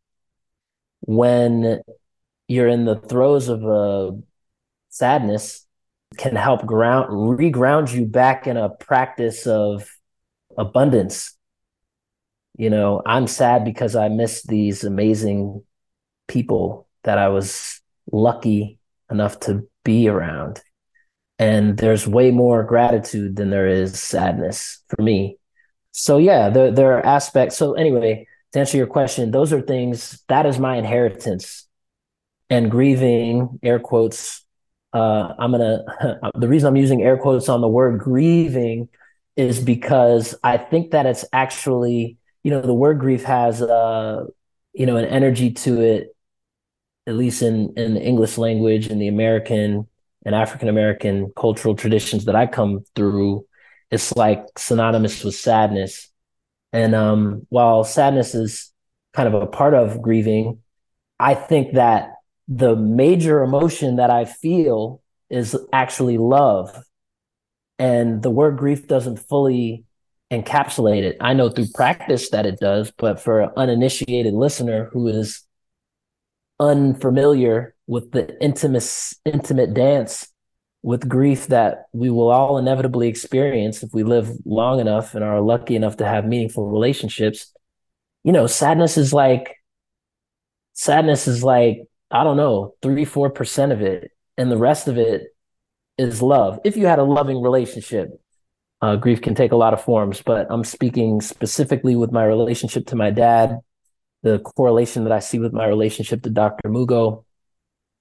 when 1.01 1.83
you're 2.49 2.69
in 2.69 2.85
the 2.85 2.97
throes 2.97 3.49
of 3.49 3.65
a 3.65 4.19
sadness, 4.89 5.67
can 6.17 6.37
help 6.37 6.67
ground 6.67 7.09
reground 7.11 7.93
you 7.95 8.05
back 8.05 8.47
in 8.47 8.57
a 8.57 8.69
practice 8.69 9.47
of 9.47 9.89
abundance. 10.59 11.37
You 12.57 12.71
know, 12.71 13.01
I'm 13.07 13.27
sad 13.27 13.65
because 13.65 13.97
I 13.97 14.09
miss 14.09 14.43
these 14.43 14.85
amazing 14.85 15.63
people 16.29 16.89
that 17.05 17.19
I 17.19 17.29
was 17.29 17.81
lucky 18.11 18.79
enough 19.11 19.41
to 19.41 19.69
be 19.85 20.09
around. 20.09 20.61
And 21.39 21.79
there's 21.79 22.07
way 22.07 22.31
more 22.31 22.65
gratitude 22.65 23.37
than 23.37 23.51
there 23.51 23.67
is 23.67 23.99
sadness 23.99 24.83
for 24.89 25.01
me. 25.03 25.39
So 25.93 26.19
yeah, 26.19 26.51
there 26.51 26.71
there 26.71 26.93
are 26.99 27.07
aspects. 27.07 27.57
So 27.57 27.75
anyway, 27.75 28.27
to 28.53 28.59
answer 28.61 28.77
your 28.77 28.87
question, 28.87 29.31
those 29.31 29.53
are 29.53 29.61
things 29.61 30.23
that 30.29 30.45
is 30.45 30.59
my 30.59 30.77
inheritance. 30.77 31.67
And 32.51 32.71
grieving, 32.71 33.61
air 33.63 33.79
quotes, 33.79 34.45
uh, 34.93 35.35
I'm 35.39 35.53
gonna. 35.53 35.85
the 36.35 36.49
reason 36.49 36.69
I'm 36.69 36.77
using 36.77 37.03
air 37.03 37.17
quotes 37.17 37.49
on 37.49 37.61
the 37.61 37.69
word 37.69 38.01
grieving 38.01 38.89
is 39.37 39.61
because 39.61 40.35
I 40.43 40.59
think 40.59 40.91
that 40.91 41.07
it's 41.07 41.25
actually, 41.33 42.19
you 42.43 42.51
know, 42.51 42.61
the 42.61 42.75
word 42.75 42.99
grief 42.99 43.23
has, 43.25 43.63
uh, 43.63 44.25
you 44.73 44.87
know, 44.87 44.97
an 44.97 45.05
energy 45.05 45.53
to 45.53 45.81
it, 45.81 46.17
at 47.07 47.15
least 47.15 47.43
in 47.43 47.73
in 47.77 47.95
the 47.95 48.03
English 48.03 48.39
language 48.39 48.89
and 48.89 49.01
the 49.01 49.09
American 49.09 49.87
and 50.25 50.35
African 50.35 50.69
American 50.69 51.33
cultural 51.37 51.75
traditions 51.75 52.25
that 52.27 52.37
I 52.37 52.47
come 52.47 52.85
through. 52.97 53.47
It's 53.91 54.15
like 54.17 54.45
synonymous 54.59 55.25
with 55.25 55.35
sadness, 55.35 56.09
and 56.73 56.95
um, 56.95 57.47
while 57.49 57.85
sadness 57.85 58.35
is 58.35 58.73
kind 59.13 59.33
of 59.33 59.43
a 59.43 59.47
part 59.47 59.75
of 59.75 60.03
grieving, 60.03 60.61
I 61.19 61.35
think 61.35 61.75
that 61.75 62.15
the 62.51 62.75
major 62.75 63.43
emotion 63.43 63.97
that 63.97 64.11
I 64.11 64.25
feel 64.25 65.01
is 65.31 65.57
actually 65.73 66.19
love. 66.19 66.77
And 67.79 68.23
the 68.23 68.31
word 68.31 68.59
grief 68.59 68.89
doesn't 68.89 69.19
fully 69.19 69.85
encapsulate 70.33 71.03
it. 71.03 71.17
I 71.21 71.33
know 71.33 71.49
through 71.49 71.69
practice 71.75 72.31
that 72.31 72.47
it 72.47 72.59
does, 72.59 72.93
but 72.99 73.21
for 73.21 73.41
an 73.41 73.51
uninitiated 73.57 74.35
listener 74.35 74.91
who 74.93 75.07
is 75.07 75.47
unfamiliar 76.59 77.75
with 77.87 78.11
the 78.11 78.39
intimate 78.43 78.85
intimate 79.25 79.73
dance 79.73 80.29
with 80.83 81.09
grief 81.09 81.47
that 81.49 81.85
we 81.93 82.11
will 82.11 82.31
all 82.31 82.59
inevitably 82.59 83.09
experience 83.09 83.83
if 83.83 83.91
we 83.93 84.03
live 84.03 84.31
long 84.45 84.81
enough 84.81 85.15
and 85.15 85.23
are 85.23 85.41
lucky 85.41 85.77
enough 85.77 85.97
to 85.99 86.07
have 86.07 86.27
meaningful 86.27 86.69
relationships. 86.69 87.53
You 88.25 88.33
know, 88.33 88.47
sadness 88.47 88.97
is 88.97 89.13
like 89.13 89.57
sadness 90.73 91.29
is 91.29 91.45
like 91.45 91.83
I 92.11 92.25
don't 92.25 92.37
know, 92.37 92.75
three, 92.83 93.05
4% 93.05 93.73
of 93.73 93.83
it. 93.83 94.11
And 94.37 94.51
the 94.51 94.57
rest 94.57 94.89
of 94.89 94.99
it 94.99 95.35
is 95.99 96.23
love. 96.23 96.59
If 96.65 96.77
you 96.77 96.87
had 96.87 96.99
a 96.99 97.05
loving 97.05 97.43
relationship, 97.43 98.21
uh, 98.83 98.97
grief 98.97 99.21
can 99.21 99.35
take 99.35 99.53
a 99.53 99.57
lot 99.57 99.75
of 99.75 99.83
forms, 99.83 100.23
but 100.23 100.47
I'm 100.51 100.65
speaking 100.65 101.21
specifically 101.21 101.97
with 101.97 102.11
my 102.11 102.25
relationship 102.25 102.87
to 102.87 102.97
my 102.97 103.11
dad, 103.11 103.61
the 104.23 104.39
correlation 104.39 105.05
that 105.05 105.13
I 105.13 105.19
see 105.19 105.39
with 105.39 105.53
my 105.53 105.67
relationship 105.67 106.23
to 106.23 106.31
Dr. 106.31 106.69
Mugo. 106.69 107.25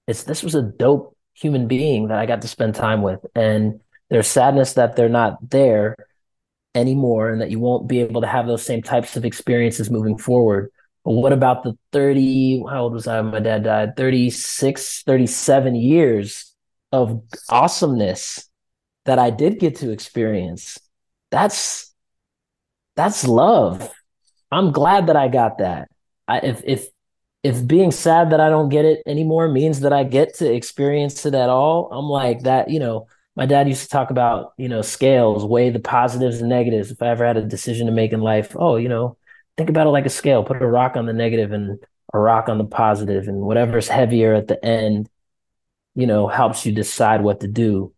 It's 0.06 0.24
this 0.24 0.42
was 0.42 0.54
a 0.54 0.62
dope 0.62 1.16
human 1.34 1.68
being 1.68 2.08
that 2.08 2.18
I 2.18 2.26
got 2.26 2.42
to 2.42 2.48
spend 2.48 2.74
time 2.74 3.02
with. 3.02 3.20
And 3.34 3.80
there's 4.08 4.26
sadness 4.26 4.74
that 4.74 4.96
they're 4.96 5.08
not 5.08 5.50
there 5.50 5.96
anymore 6.74 7.30
and 7.30 7.40
that 7.40 7.50
you 7.50 7.58
won't 7.58 7.88
be 7.88 8.00
able 8.00 8.20
to 8.20 8.26
have 8.26 8.46
those 8.46 8.64
same 8.64 8.82
types 8.82 9.16
of 9.16 9.24
experiences 9.24 9.90
moving 9.90 10.18
forward. 10.18 10.70
What 11.02 11.32
about 11.32 11.64
the 11.64 11.76
30, 11.92 12.64
how 12.68 12.82
old 12.84 12.92
was 12.92 13.06
I 13.06 13.20
when 13.20 13.32
my 13.32 13.40
dad 13.40 13.64
died? 13.64 13.96
36, 13.96 15.02
37 15.02 15.74
years 15.74 16.54
of 16.92 17.22
awesomeness 17.48 18.48
that 19.06 19.18
I 19.18 19.30
did 19.30 19.58
get 19.58 19.76
to 19.76 19.90
experience. 19.90 20.78
That's 21.30 21.94
that's 22.96 23.26
love. 23.26 23.90
I'm 24.52 24.72
glad 24.72 25.06
that 25.06 25.16
I 25.16 25.28
got 25.28 25.58
that. 25.58 25.88
I, 26.28 26.38
if 26.38 26.62
if 26.64 26.88
if 27.42 27.66
being 27.66 27.90
sad 27.90 28.30
that 28.30 28.40
I 28.40 28.50
don't 28.50 28.68
get 28.68 28.84
it 28.84 29.02
anymore 29.06 29.48
means 29.48 29.80
that 29.80 29.92
I 29.92 30.04
get 30.04 30.34
to 30.34 30.52
experience 30.52 31.24
it 31.24 31.34
at 31.34 31.48
all, 31.48 31.90
I'm 31.92 32.06
like 32.06 32.42
that, 32.42 32.68
you 32.70 32.78
know, 32.78 33.06
my 33.36 33.46
dad 33.46 33.68
used 33.68 33.84
to 33.84 33.88
talk 33.88 34.10
about, 34.10 34.52
you 34.58 34.68
know, 34.68 34.82
scales, 34.82 35.44
weigh 35.46 35.70
the 35.70 35.80
positives 35.80 36.40
and 36.40 36.50
negatives. 36.50 36.90
If 36.90 37.00
I 37.00 37.08
ever 37.08 37.24
had 37.24 37.38
a 37.38 37.44
decision 37.44 37.86
to 37.86 37.92
make 37.92 38.12
in 38.12 38.20
life, 38.20 38.54
oh, 38.58 38.76
you 38.76 38.88
know, 38.88 39.16
think 39.60 39.68
about 39.68 39.86
it 39.86 39.90
like 39.90 40.06
a 40.06 40.10
scale. 40.10 40.42
Put 40.42 40.62
a 40.62 40.66
rock 40.66 40.96
on 40.96 41.04
the 41.04 41.12
negative 41.12 41.52
and 41.52 41.78
a 42.14 42.18
rock 42.18 42.48
on 42.48 42.56
the 42.56 42.64
positive, 42.64 43.28
and 43.28 43.42
whatever's 43.42 43.88
heavier 43.88 44.32
at 44.32 44.48
the 44.48 44.64
end, 44.64 45.06
you 45.94 46.06
know, 46.06 46.28
helps 46.28 46.64
you 46.64 46.72
decide 46.72 47.20
what 47.22 47.40
to 47.40 47.46
do. 47.46 47.92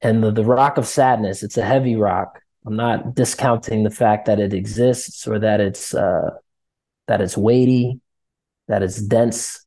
And 0.00 0.22
the, 0.22 0.30
the 0.30 0.44
rock 0.44 0.78
of 0.78 0.86
sadness, 0.86 1.42
it's 1.42 1.58
a 1.58 1.64
heavy 1.64 1.96
rock. 1.96 2.40
I'm 2.64 2.76
not 2.76 3.16
discounting 3.16 3.82
the 3.82 3.90
fact 3.90 4.26
that 4.26 4.38
it 4.38 4.54
exists 4.54 5.26
or 5.26 5.40
that 5.40 5.60
it's 5.60 5.94
uh, 5.94 6.30
that 7.08 7.20
it's 7.20 7.36
weighty, 7.36 8.00
that 8.68 8.84
it's 8.84 9.02
dense. 9.02 9.66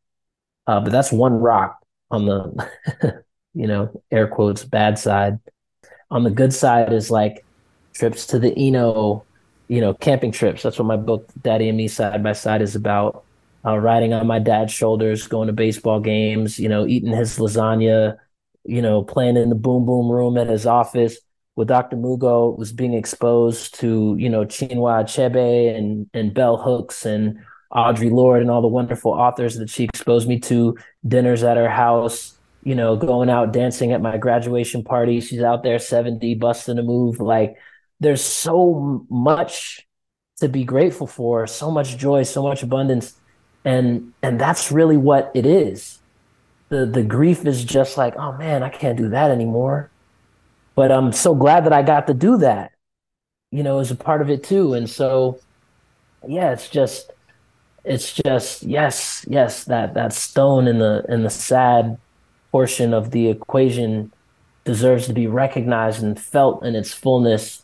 Uh, 0.66 0.80
but 0.80 0.94
that's 0.94 1.12
one 1.12 1.34
rock 1.34 1.78
on 2.10 2.26
the, 2.26 3.22
you 3.54 3.68
know, 3.68 4.02
air 4.12 4.28
quotes 4.28 4.64
bad 4.64 4.98
side. 4.98 5.40
On 6.10 6.24
the 6.24 6.32
good 6.32 6.54
side 6.54 6.94
is 6.94 7.12
like 7.12 7.44
trips 7.94 8.28
to 8.28 8.40
the 8.40 8.58
Eno 8.58 9.26
you 9.68 9.82
know, 9.82 9.94
camping 9.94 10.32
trips. 10.32 10.64
That's 10.64 10.78
what 10.78 10.86
my 10.86 10.98
book, 10.98 11.30
Daddy 11.42 11.70
and 11.70 11.78
Me 11.78 11.88
Side 11.88 12.24
by 12.24 12.34
Side, 12.34 12.62
is 12.62 12.76
about. 12.76 13.26
Uh, 13.66 13.78
riding 13.78 14.12
on 14.12 14.28
my 14.28 14.40
dad's 14.40 14.74
shoulders, 14.74 15.26
going 15.26 15.48
to 15.48 15.54
baseball 15.54 16.02
games, 16.02 16.60
you 16.60 16.68
know, 16.68 16.86
eating 16.86 17.16
his 17.16 17.38
lasagna, 17.38 18.18
you 18.66 18.82
know, 18.82 19.02
playing 19.02 19.38
in 19.38 19.48
the 19.48 19.56
boom 19.56 19.86
boom 19.86 20.12
room 20.12 20.38
at 20.38 20.50
his 20.50 20.66
office 20.66 21.18
with 21.56 21.68
Dr. 21.68 21.98
Mugo 21.98 22.58
was 22.58 22.72
being 22.72 22.94
exposed 22.94 23.80
to, 23.80 24.16
you 24.18 24.30
know, 24.30 24.46
Chinua 24.46 25.04
Achebe 25.04 25.76
and 25.76 26.10
and 26.14 26.34
Bell 26.34 26.58
Hooks 26.58 27.06
and 27.06 27.40
Audre 27.74 28.12
Lorde 28.12 28.42
and 28.42 28.52
all 28.52 28.62
the 28.62 28.68
wonderful 28.68 29.12
authors 29.12 29.58
that 29.58 29.70
she 29.70 29.84
exposed 29.86 30.28
me 30.28 30.40
to, 30.42 30.78
dinners 31.08 31.44
at 31.44 31.58
her 31.58 31.70
house, 31.70 32.38
you 32.64 32.76
know, 32.76 32.96
going 32.96 33.30
out 33.30 33.54
dancing 33.54 33.92
at 33.92 34.02
my 34.02 34.18
graduation 34.18 34.84
party. 34.84 35.20
She's 35.20 35.42
out 35.42 35.64
there 35.64 35.80
70, 35.80 36.36
busting 36.36 36.78
a 36.78 36.84
move. 36.84 37.20
Like 37.20 37.58
there's 38.04 38.24
so 38.24 39.06
much 39.10 39.88
to 40.38 40.50
be 40.50 40.64
grateful 40.64 41.08
for, 41.08 41.48
so 41.48 41.72
much 41.72 41.98
joy, 41.98 42.24
so 42.24 42.44
much 42.44 42.64
abundance. 42.64 43.16
And 43.66 44.14
and 44.22 44.40
that's 44.40 44.72
really 44.72 44.98
what 44.98 45.32
it 45.34 45.46
is. 45.46 46.00
The 46.70 46.86
the 46.86 47.04
grief 47.04 47.46
is 47.46 47.64
just 47.64 47.98
like, 47.98 48.16
oh 48.18 48.34
man, 48.34 48.64
I 48.64 48.70
can't 48.70 48.98
do 48.98 49.10
that 49.10 49.32
anymore. 49.32 49.90
But 50.76 50.92
I'm 50.92 51.12
so 51.14 51.36
glad 51.36 51.66
that 51.66 51.74
I 51.74 51.84
got 51.84 52.08
to 52.08 52.14
do 52.14 52.38
that, 52.38 52.72
you 53.52 53.64
know, 53.64 53.80
as 53.80 53.92
a 53.92 53.96
part 53.96 54.22
of 54.22 54.30
it 54.30 54.44
too. 54.44 54.74
And 54.74 54.90
so 54.90 55.40
yeah, 56.28 56.52
it's 56.52 56.70
just 56.70 57.12
it's 57.84 58.14
just 58.14 58.64
yes, 58.64 59.26
yes, 59.30 59.66
that 59.66 59.94
that 59.94 60.14
stone 60.14 60.68
in 60.68 60.80
the 60.80 61.06
in 61.10 61.24
the 61.24 61.30
sad 61.30 61.98
portion 62.52 62.94
of 62.94 63.12
the 63.12 63.30
equation 63.30 64.12
deserves 64.66 65.08
to 65.08 65.14
be 65.14 65.28
recognized 65.28 66.04
and 66.04 66.20
felt 66.20 66.64
in 66.66 66.76
its 66.76 66.94
fullness 66.94 67.64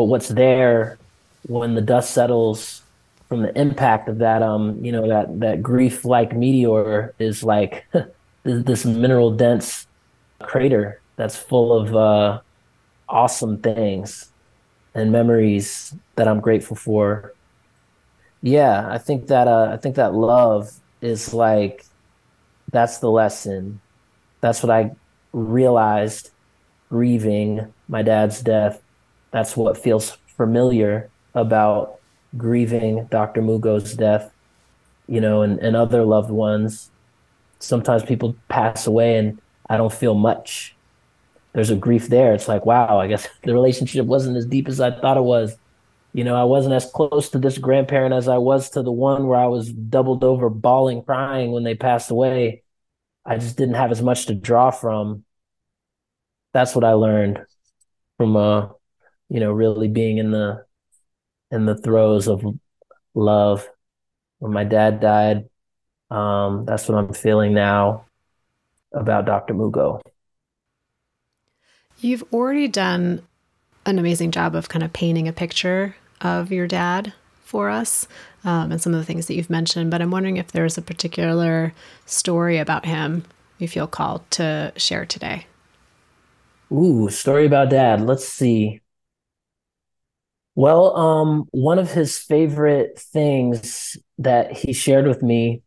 but 0.00 0.04
what's 0.04 0.28
there 0.28 0.98
when 1.46 1.74
the 1.74 1.80
dust 1.82 2.14
settles 2.14 2.82
from 3.28 3.42
the 3.42 3.52
impact 3.60 4.08
of 4.08 4.18
that 4.18 4.42
um 4.42 4.82
you 4.84 4.92
know 4.92 5.06
that 5.06 5.40
that 5.40 5.62
grief 5.62 6.04
like 6.04 6.34
meteor 6.34 7.14
is 7.18 7.44
like 7.44 7.86
this 8.44 8.84
mineral 8.84 9.30
dense 9.30 9.86
crater 10.40 11.00
that's 11.20 11.36
full 11.36 11.72
of 11.74 11.94
uh, 11.94 12.40
awesome 13.06 13.60
things 13.60 14.32
and 14.94 15.12
memories 15.12 15.94
that 16.16 16.26
I'm 16.26 16.40
grateful 16.40 16.76
for. 16.76 17.34
Yeah, 18.40 18.88
I 18.88 18.96
think 18.96 19.26
that 19.26 19.46
uh, 19.46 19.68
I 19.70 19.76
think 19.76 19.96
that 19.96 20.14
love 20.14 20.70
is 21.02 21.34
like 21.34 21.84
that's 22.72 22.98
the 22.98 23.10
lesson. 23.10 23.82
That's 24.40 24.62
what 24.62 24.70
I 24.70 24.92
realized 25.34 26.30
grieving 26.88 27.74
my 27.86 28.00
dad's 28.00 28.40
death. 28.40 28.80
That's 29.32 29.56
what 29.56 29.78
feels 29.78 30.16
familiar 30.26 31.10
about 31.34 32.00
grieving 32.36 33.06
Dr. 33.06 33.42
Mugo's 33.42 33.94
death, 33.94 34.32
you 35.06 35.20
know, 35.20 35.42
and, 35.42 35.58
and 35.60 35.76
other 35.76 36.04
loved 36.04 36.30
ones. 36.30 36.90
Sometimes 37.58 38.02
people 38.02 38.36
pass 38.48 38.86
away 38.86 39.16
and 39.16 39.40
I 39.68 39.76
don't 39.76 39.92
feel 39.92 40.14
much. 40.14 40.74
There's 41.52 41.70
a 41.70 41.76
grief 41.76 42.08
there. 42.08 42.34
It's 42.34 42.48
like, 42.48 42.66
wow, 42.66 42.98
I 42.98 43.06
guess 43.08 43.28
the 43.44 43.52
relationship 43.54 44.06
wasn't 44.06 44.36
as 44.36 44.46
deep 44.46 44.68
as 44.68 44.80
I 44.80 44.90
thought 44.90 45.16
it 45.16 45.22
was. 45.22 45.56
You 46.12 46.24
know, 46.24 46.34
I 46.34 46.44
wasn't 46.44 46.74
as 46.74 46.90
close 46.90 47.28
to 47.30 47.38
this 47.38 47.58
grandparent 47.58 48.14
as 48.14 48.26
I 48.28 48.38
was 48.38 48.70
to 48.70 48.82
the 48.82 48.92
one 48.92 49.28
where 49.28 49.38
I 49.38 49.46
was 49.46 49.72
doubled 49.72 50.24
over, 50.24 50.50
bawling, 50.50 51.02
crying 51.04 51.52
when 51.52 51.62
they 51.62 51.74
passed 51.76 52.10
away. 52.10 52.62
I 53.24 53.38
just 53.38 53.56
didn't 53.56 53.76
have 53.76 53.92
as 53.92 54.02
much 54.02 54.26
to 54.26 54.34
draw 54.34 54.70
from. 54.72 55.24
That's 56.52 56.74
what 56.74 56.84
I 56.84 56.92
learned 56.94 57.44
from 58.16 58.36
uh, 58.36 58.68
you 59.30 59.40
know, 59.40 59.52
really 59.52 59.88
being 59.88 60.18
in 60.18 60.30
the 60.30 60.64
in 61.50 61.64
the 61.64 61.76
throes 61.76 62.28
of 62.28 62.44
love. 63.14 63.68
When 64.38 64.52
my 64.52 64.64
dad 64.64 65.00
died, 65.00 65.48
um, 66.10 66.64
that's 66.64 66.88
what 66.88 66.98
I'm 66.98 67.14
feeling 67.14 67.54
now 67.54 68.06
about 68.92 69.26
Dr. 69.26 69.54
Mugo. 69.54 70.00
You've 71.98 72.24
already 72.32 72.68
done 72.68 73.22
an 73.86 73.98
amazing 73.98 74.30
job 74.30 74.54
of 74.54 74.68
kind 74.68 74.82
of 74.82 74.92
painting 74.92 75.28
a 75.28 75.32
picture 75.32 75.96
of 76.20 76.50
your 76.50 76.66
dad 76.66 77.12
for 77.42 77.68
us 77.70 78.06
um, 78.44 78.72
and 78.72 78.80
some 78.80 78.94
of 78.94 79.00
the 79.00 79.04
things 79.04 79.26
that 79.26 79.34
you've 79.34 79.50
mentioned, 79.50 79.90
but 79.90 80.00
I'm 80.00 80.10
wondering 80.10 80.36
if 80.36 80.52
there's 80.52 80.78
a 80.78 80.82
particular 80.82 81.74
story 82.06 82.58
about 82.58 82.86
him 82.86 83.24
you 83.58 83.68
feel 83.68 83.86
called 83.86 84.28
to 84.32 84.72
share 84.76 85.04
today. 85.04 85.46
Ooh, 86.72 87.10
story 87.10 87.46
about 87.46 87.70
dad. 87.70 88.00
Let's 88.00 88.26
see. 88.26 88.80
Well, 90.60 90.94
um, 90.94 91.48
one 91.52 91.78
of 91.78 91.90
his 91.90 92.18
favorite 92.18 92.98
things 92.98 93.96
that 94.18 94.52
he 94.52 94.74
shared 94.74 95.06
with 95.06 95.22
me 95.22 95.62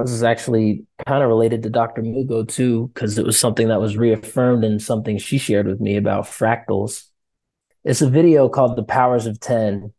this 0.00 0.10
is 0.10 0.24
actually 0.24 0.84
kind 1.06 1.22
of 1.22 1.28
related 1.28 1.62
to 1.62 1.70
Dr. 1.70 2.02
Mugo 2.02 2.48
too, 2.48 2.90
because 2.92 3.16
it 3.16 3.24
was 3.24 3.38
something 3.38 3.68
that 3.68 3.80
was 3.80 3.96
reaffirmed 3.96 4.64
in 4.64 4.80
something 4.80 5.18
she 5.18 5.38
shared 5.38 5.68
with 5.68 5.80
me 5.80 5.96
about 5.96 6.24
fractals. 6.24 7.04
It's 7.84 8.02
a 8.02 8.10
video 8.10 8.48
called 8.48 8.74
The 8.74 8.82
Powers 8.82 9.26
of 9.26 9.38
10. 9.38 9.92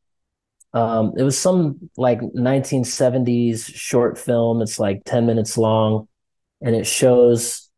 Um, 0.73 1.13
it 1.17 1.23
was 1.23 1.37
some 1.37 1.89
like 1.95 2.19
1970s 2.19 3.73
short 3.73 4.17
film. 4.17 4.61
It's 4.61 4.79
like 4.79 5.03
10 5.05 5.25
minutes 5.25 5.57
long, 5.57 6.09
and 6.61 6.75
it 6.75 6.85
shows 6.85 7.69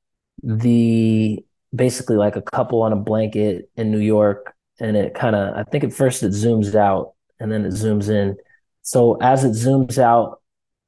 the 0.42 1.38
basically 1.74 2.18
like 2.18 2.36
a 2.36 2.42
couple 2.42 2.82
on 2.82 2.94
a 2.94 2.98
blanket 2.98 3.70
in 3.78 3.92
New 3.92 4.00
York. 4.00 4.56
And 4.80 4.96
it 4.96 5.14
kind 5.14 5.36
of, 5.36 5.56
I 5.56 5.64
think 5.64 5.84
at 5.84 5.94
first 5.94 6.24
it 6.24 6.32
zooms 6.32 6.76
out 6.76 7.14
and 7.40 7.52
then 7.52 7.66
it 7.66 7.74
zooms 7.74 8.10
in. 8.10 8.38
So 8.82 9.18
as 9.22 9.44
it 9.44 9.52
zooms 9.52 9.98
out, 9.98 10.42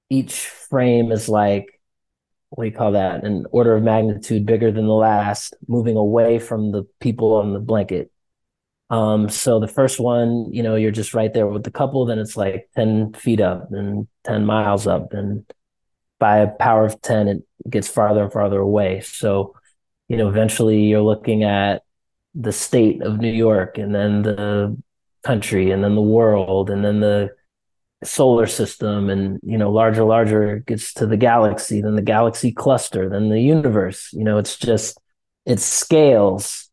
each 0.10 0.40
frame 0.40 1.12
is 1.12 1.30
like 1.30 1.82
what 2.52 2.66
do 2.66 2.70
you 2.70 2.76
call 2.76 2.92
that? 2.92 3.24
An 3.24 3.46
order 3.52 3.76
of 3.76 3.84
magnitude 3.84 4.46
bigger 4.46 4.72
than 4.72 4.86
the 4.86 4.94
last, 4.94 5.56
moving 5.70 5.96
away 5.96 6.38
from 6.38 6.74
the 6.74 6.84
people 7.00 7.36
on 7.36 7.54
the 7.54 7.60
blanket. 7.60 8.12
Um, 8.90 9.30
so 9.30 9.62
the 9.62 9.70
first 9.70 10.02
one, 10.02 10.52
you 10.52 10.62
know, 10.62 10.76
you're 10.76 10.92
just 10.92 11.14
right 11.14 11.34
there 11.34 11.48
with 11.48 11.64
the 11.64 11.72
couple, 11.72 12.06
then 12.06 12.20
it's 12.20 12.36
like 12.36 12.70
10 12.76 13.14
feet 13.14 13.40
up 13.40 13.72
and 13.72 14.06
10 14.26 14.46
miles 14.46 14.86
up. 14.86 15.14
And 15.14 15.46
by 16.20 16.40
a 16.40 16.48
power 16.48 16.86
of 16.86 17.02
10, 17.02 17.30
it 17.30 17.44
gets 17.70 17.88
farther 17.88 18.24
and 18.24 18.34
farther 18.34 18.60
away. 18.60 19.00
So, 19.00 19.56
you 20.10 20.18
know, 20.18 20.28
eventually 20.28 20.82
you're 20.84 21.02
looking 21.02 21.46
at 21.46 21.84
the 22.34 22.52
state 22.52 23.02
of 23.02 23.20
New 23.20 23.32
York 23.32 23.78
and 23.78 23.94
then 23.94 24.22
the 24.22 24.78
country 25.24 25.72
and 25.72 25.84
then 25.84 25.96
the 25.96 26.02
world 26.02 26.70
and 26.70 26.84
then 26.84 27.00
the 27.00 27.30
solar 28.04 28.48
system 28.48 29.10
and 29.10 29.40
you 29.44 29.58
know 29.58 29.72
larger 29.72 30.04
larger 30.04 30.58
gets 30.66 30.92
to 30.92 31.06
the 31.06 31.18
galaxy 31.18 31.82
then 31.82 31.96
the 31.96 32.02
galaxy 32.02 32.52
cluster 32.52 33.08
then 33.10 33.30
the 33.30 33.40
universe. 33.40 34.12
You 34.14 34.24
know 34.24 34.38
it's 34.38 34.58
just 34.58 35.00
it 35.46 35.60
scales. 35.60 36.70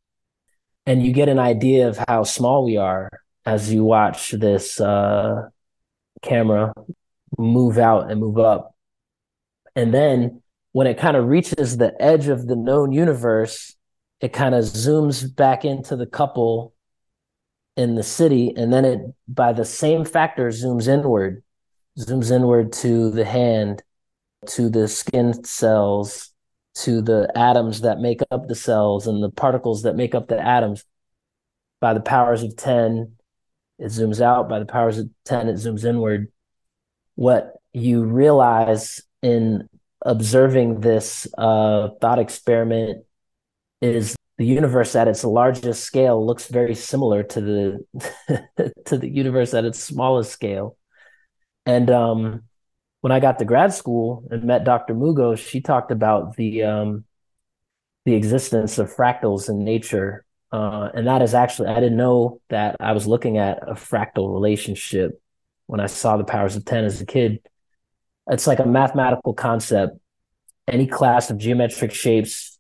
And 0.87 1.05
you 1.05 1.13
get 1.13 1.29
an 1.29 1.39
idea 1.39 1.89
of 1.89 1.99
how 2.09 2.23
small 2.23 2.65
we 2.65 2.77
are 2.77 3.11
as 3.45 3.73
you 3.73 3.85
watch 3.85 4.31
this 4.31 4.81
uh, 4.81 5.49
camera 6.23 6.73
move 7.37 7.79
out 7.79 8.11
and 8.11 8.21
move 8.21 8.39
up. 8.39 8.75
And 9.77 9.93
then 9.93 10.43
when 10.73 10.87
it 10.87 10.99
kind 10.99 11.17
of 11.17 11.27
reaches 11.27 11.77
the 11.77 11.95
edge 12.01 12.29
of 12.29 12.47
the 12.47 12.57
known 12.57 12.93
universe 12.93 13.75
it 14.21 14.33
kind 14.33 14.55
of 14.55 14.65
zooms 14.65 15.35
back 15.35 15.65
into 15.65 15.97
the 15.97 16.07
couple 16.07 16.75
in 17.77 17.95
the 17.95 18.03
city 18.03 18.53
and 18.57 18.73
then 18.73 18.85
it 18.85 19.01
by 19.29 19.53
the 19.53 19.65
same 19.65 20.05
factor 20.05 20.49
zooms 20.49 20.89
inward 20.89 21.43
zooms 21.99 22.31
inward 22.31 22.73
to 22.73 23.11
the 23.11 23.25
hand 23.25 23.83
to 24.47 24.69
the 24.69 24.89
skin 24.89 25.45
cells 25.45 26.33
to 26.79 27.03
the 27.03 27.31
atoms 27.35 27.81
that 27.81 27.99
make 27.99 28.21
up 28.31 28.47
the 28.47 28.55
cells 28.55 29.07
and 29.07 29.23
the 29.23 29.31
particles 29.31 29.83
that 29.83 29.97
make 29.97 30.15
up 30.15 30.29
the 30.29 30.41
atoms. 30.41 30.85
By 31.81 31.95
the 31.95 32.01
powers 32.01 32.43
of 32.43 32.57
10 32.57 33.13
it 33.79 33.87
zooms 33.87 34.21
out. 34.21 34.49
By 34.49 34.61
the 34.61 34.67
powers 34.67 34.99
of 34.99 35.09
10 35.25 35.49
it 35.49 35.57
zooms 35.57 35.85
inward. 35.85 36.31
What 37.17 37.55
you 37.73 38.05
realize 38.05 39.03
in 39.23 39.69
observing 40.03 40.81
this 40.81 41.27
uh, 41.37 41.89
thought 42.01 42.21
experiment 42.21 43.05
is 43.81 44.17
the 44.39 44.47
universe 44.47 44.95
at 44.95 45.09
its 45.09 45.25
largest 45.25 45.85
scale 45.85 46.25
looks 46.25 46.47
very 46.47 46.75
similar 46.75 47.23
to 47.25 47.41
the 47.41 48.73
to 48.87 48.97
the 48.97 49.09
universe 49.09 49.53
at 49.53 49.65
its 49.65 49.83
smallest 49.83 50.33
scale. 50.33 50.77
And 51.67 51.91
um, 51.91 52.43
when 53.01 53.13
I 53.13 53.21
got 53.21 53.39
to 53.41 53.45
grad 53.45 53.75
school 53.75 54.25
and 54.31 54.45
met 54.45 54.65
Dr. 54.65 54.95
Mugo, 54.95 55.37
she 55.37 55.61
talked 55.61 55.91
about 55.91 56.37
the 56.37 56.63
um, 56.63 57.05
the 58.05 58.15
existence 58.15 58.79
of 58.79 58.95
fractals 58.95 59.49
in 59.49 59.65
nature, 59.65 60.25
uh, 60.53 60.89
and 60.95 61.07
that 61.07 61.21
is 61.21 61.35
actually 61.35 61.69
I 61.69 61.75
didn't 61.75 61.97
know 61.97 62.41
that 62.49 62.77
I 62.81 62.93
was 62.93 63.07
looking 63.07 63.39
at 63.39 63.59
a 63.69 63.75
fractal 63.75 64.33
relationship 64.33 65.21
when 65.67 65.81
I 65.81 65.87
saw 65.87 66.17
the 66.17 66.25
powers 66.25 66.55
of 66.55 66.65
ten 66.65 66.85
as 66.85 67.01
a 67.01 67.07
kid. 67.07 67.41
It's 68.31 68.47
like 68.47 68.61
a 68.61 68.67
mathematical 68.67 69.35
concept. 69.35 69.99
Any 70.67 70.87
class 70.87 71.31
of 71.31 71.39
geometric 71.39 71.93
shapes 71.93 72.58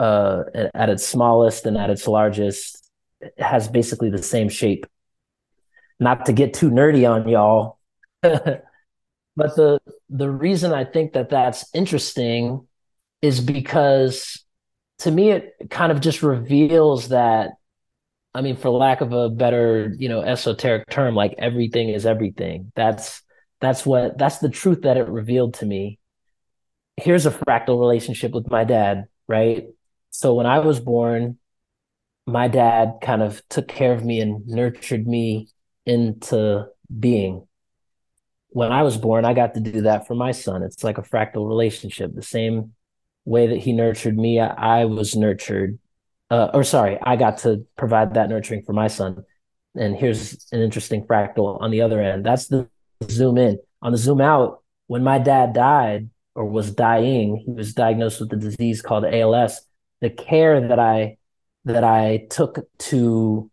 uh, 0.00 0.44
at 0.74 0.88
its 0.88 1.06
smallest 1.06 1.66
and 1.66 1.76
at 1.76 1.90
its 1.90 2.06
largest 2.06 2.90
has 3.38 3.68
basically 3.68 4.10
the 4.10 4.22
same 4.22 4.48
shape. 4.48 4.86
Not 6.00 6.26
to 6.26 6.32
get 6.32 6.54
too 6.54 6.70
nerdy 6.70 7.08
on 7.08 7.28
y'all, 7.28 7.78
but 8.22 8.62
the 9.36 9.80
the 10.08 10.30
reason 10.30 10.72
I 10.72 10.84
think 10.84 11.14
that 11.14 11.30
that's 11.30 11.68
interesting 11.74 12.66
is 13.20 13.40
because 13.40 14.44
to 14.98 15.10
me 15.10 15.30
it 15.30 15.54
kind 15.70 15.90
of 15.90 16.00
just 16.00 16.22
reveals 16.22 17.08
that 17.08 17.50
I 18.34 18.40
mean, 18.40 18.56
for 18.56 18.70
lack 18.70 19.00
of 19.00 19.12
a 19.12 19.28
better, 19.30 19.92
you 19.98 20.08
know, 20.08 20.20
esoteric 20.20 20.88
term, 20.90 21.14
like 21.14 21.34
everything 21.38 21.88
is 21.88 22.06
everything. 22.06 22.70
That's 22.76 23.22
that's 23.60 23.84
what 23.84 24.18
that's 24.18 24.38
the 24.38 24.48
truth 24.48 24.82
that 24.82 24.96
it 24.96 25.08
revealed 25.08 25.54
to 25.54 25.66
me. 25.66 25.98
Here's 26.96 27.26
a 27.26 27.30
fractal 27.30 27.80
relationship 27.80 28.32
with 28.32 28.50
my 28.50 28.64
dad, 28.64 29.06
right? 29.26 29.66
So 30.18 30.34
when 30.34 30.46
I 30.46 30.58
was 30.58 30.80
born, 30.80 31.38
my 32.26 32.48
dad 32.48 32.94
kind 33.00 33.22
of 33.22 33.40
took 33.48 33.68
care 33.68 33.92
of 33.92 34.04
me 34.04 34.20
and 34.20 34.44
nurtured 34.48 35.06
me 35.06 35.46
into 35.86 36.66
being. 36.98 37.46
When 38.48 38.72
I 38.72 38.82
was 38.82 38.96
born, 38.96 39.24
I 39.24 39.32
got 39.32 39.54
to 39.54 39.60
do 39.60 39.82
that 39.82 40.08
for 40.08 40.16
my 40.16 40.32
son. 40.32 40.64
It's 40.64 40.82
like 40.82 40.98
a 40.98 41.02
fractal 41.02 41.46
relationship. 41.46 42.16
The 42.16 42.22
same 42.22 42.72
way 43.24 43.46
that 43.46 43.58
he 43.58 43.72
nurtured 43.72 44.18
me, 44.18 44.40
I, 44.40 44.86
was 44.86 45.14
nurtured. 45.14 45.78
Uh, 46.32 46.48
or 46.52 46.64
sorry, 46.64 46.98
I 47.00 47.14
got 47.14 47.38
to 47.38 47.64
provide 47.76 48.14
that 48.14 48.28
nurturing 48.28 48.64
for 48.64 48.72
my 48.72 48.88
son. 48.88 49.22
And 49.76 49.94
here's 49.94 50.48
an 50.50 50.60
interesting 50.60 51.06
fractal 51.06 51.62
on 51.62 51.70
the 51.70 51.82
other 51.82 52.02
end. 52.02 52.26
That's 52.26 52.48
the 52.48 52.68
zoom 53.04 53.38
in. 53.38 53.60
On 53.82 53.92
the 53.92 53.98
zoom 53.98 54.20
out, 54.20 54.64
when 54.88 55.04
my 55.04 55.20
dad 55.20 55.52
died 55.52 56.10
or 56.34 56.44
was 56.44 56.72
dying, 56.72 57.44
he 57.46 57.52
was 57.52 57.72
diagnosed 57.72 58.18
with 58.18 58.32
a 58.32 58.36
disease 58.36 58.82
called 58.82 59.04
ALS 59.04 59.60
the 60.00 60.10
care 60.10 60.68
that 60.68 60.78
I 60.78 61.16
that 61.64 61.84
I 61.84 62.26
took 62.30 62.58
to 62.78 63.50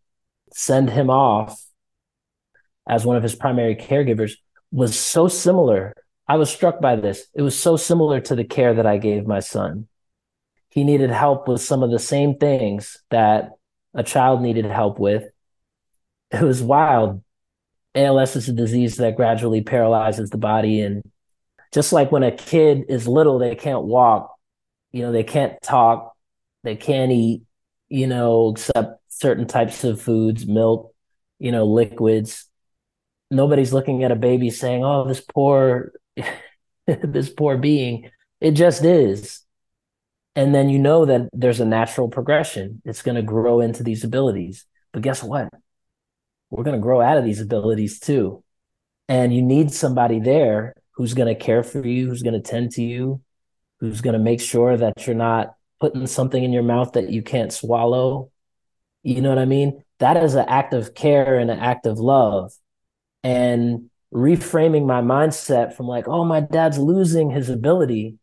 send 0.53 0.89
him 0.89 1.10
off 1.10 1.62
as 2.88 3.05
one 3.05 3.17
of 3.17 3.23
his 3.23 3.36
primary 3.36 3.75
caregivers 3.75 4.34
was 4.71 4.97
so 4.97 5.27
similar 5.27 5.93
I 6.27 6.38
was 6.38 6.49
struck 6.49 6.81
by 6.81 6.95
this. 6.95 7.27
It 7.34 7.43
was 7.43 7.58
so 7.58 7.77
similar 7.77 8.19
to 8.21 8.36
the 8.36 8.43
care 8.43 8.73
that 8.73 8.86
I 8.86 8.97
gave 8.97 9.27
my 9.27 9.39
son. 9.39 9.88
He 10.69 10.84
needed 10.84 11.12
help 11.12 11.47
with 11.47 11.62
some 11.62 11.84
of 11.84 11.91
the 11.91 11.99
same 11.99 12.38
things 12.38 12.97
that 13.12 13.51
a 13.93 14.03
child 14.03 14.41
needed 14.41 14.65
help 14.65 14.99
with. 14.99 15.23
It 16.31 16.41
was 16.41 16.62
wild. 16.62 17.23
ALS 17.93 18.36
is 18.36 18.49
a 18.49 18.53
disease 18.53 18.97
that 18.97 19.15
gradually 19.15 19.62
paralyzes 19.62 20.31
the 20.31 20.38
body. 20.38 20.81
And 20.81 21.03
just 21.71 21.93
like 21.93 22.12
when 22.12 22.23
a 22.23 22.31
kid 22.31 22.86
is 22.89 23.08
little, 23.08 23.39
they 23.39 23.55
can't 23.55 23.84
walk, 23.84 24.36
you 24.91 25.03
know, 25.03 25.12
they 25.12 25.23
can't 25.23 25.62
talk, 25.62 26.14
they 26.65 26.75
can't 26.75 27.12
eat, 27.12 27.43
you 27.88 28.08
know, 28.08 28.51
except 28.51 28.99
certain 29.08 29.47
types 29.47 29.84
of 29.84 30.01
foods, 30.01 30.45
milk, 30.45 30.93
you 31.39 31.51
know, 31.51 31.65
liquids. 31.65 32.49
Nobody's 33.32 33.71
looking 33.71 34.04
at 34.04 34.12
a 34.12 34.15
baby 34.15 34.49
saying, 34.49 34.84
"Oh, 34.84 35.08
this 35.08 35.21
poor, 35.21 35.93
this 36.88 37.30
poor 37.30 37.58
being." 37.58 38.10
It 38.41 38.51
just 38.51 38.84
is, 38.84 39.41
and 40.36 40.54
then 40.54 40.69
you 40.69 40.80
know 40.80 41.06
that 41.06 41.30
there's 41.32 41.62
a 41.62 41.65
natural 41.65 42.10
progression. 42.10 42.82
It's 42.84 43.01
going 43.01 43.15
to 43.15 43.21
grow 43.21 43.62
into 43.62 43.84
these 43.84 44.04
abilities. 44.04 44.65
But 44.91 45.04
guess 45.04 45.23
what? 45.23 45.49
We're 46.49 46.63
going 46.63 46.75
to 46.75 46.82
grow 46.82 47.01
out 47.01 47.17
of 47.17 47.25
these 47.25 47.41
abilities 47.41 47.99
too, 47.99 48.43
and 49.08 49.34
you 49.34 49.41
need 49.41 49.71
somebody 49.71 50.19
there 50.19 50.73
who's 50.95 51.13
going 51.13 51.34
to 51.34 51.39
care 51.39 51.63
for 51.63 51.86
you, 51.86 52.08
who's 52.08 52.23
going 52.23 52.41
to 52.41 52.49
tend 52.51 52.71
to 52.71 52.84
you, 52.84 53.21
who's 53.80 54.01
going 54.01 54.13
to 54.13 54.19
make 54.19 54.41
sure 54.41 54.78
that 54.78 55.06
you're 55.06 55.15
not 55.15 55.56
putting 55.79 56.07
something 56.07 56.43
in 56.43 56.53
your 56.53 56.63
mouth 56.63 56.93
that 56.93 57.09
you 57.09 57.21
can't 57.21 57.53
swallow. 57.53 58.31
You 59.03 59.21
know 59.21 59.29
what 59.29 59.39
I 59.39 59.45
mean? 59.45 59.83
That 59.99 60.17
is 60.17 60.35
an 60.35 60.45
act 60.47 60.73
of 60.73 60.93
care 60.93 61.38
and 61.38 61.51
an 61.51 61.59
act 61.59 61.85
of 61.85 61.99
love. 61.99 62.53
And 63.23 63.89
reframing 64.13 64.85
my 64.85 65.01
mindset 65.01 65.73
from 65.73 65.88
like, 65.88 66.07
oh, 66.07 66.23
my 66.23 66.39
dad's 66.39 66.77
losing 66.77 67.29
his 67.29 67.49
ability. 67.49 68.17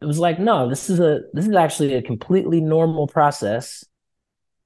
It 0.00 0.06
was 0.06 0.18
like, 0.18 0.38
no, 0.38 0.68
this 0.68 0.90
is 0.90 1.00
a 1.00 1.20
this 1.32 1.46
is 1.46 1.54
actually 1.54 1.94
a 1.94 2.02
completely 2.02 2.60
normal 2.60 3.06
process. 3.06 3.84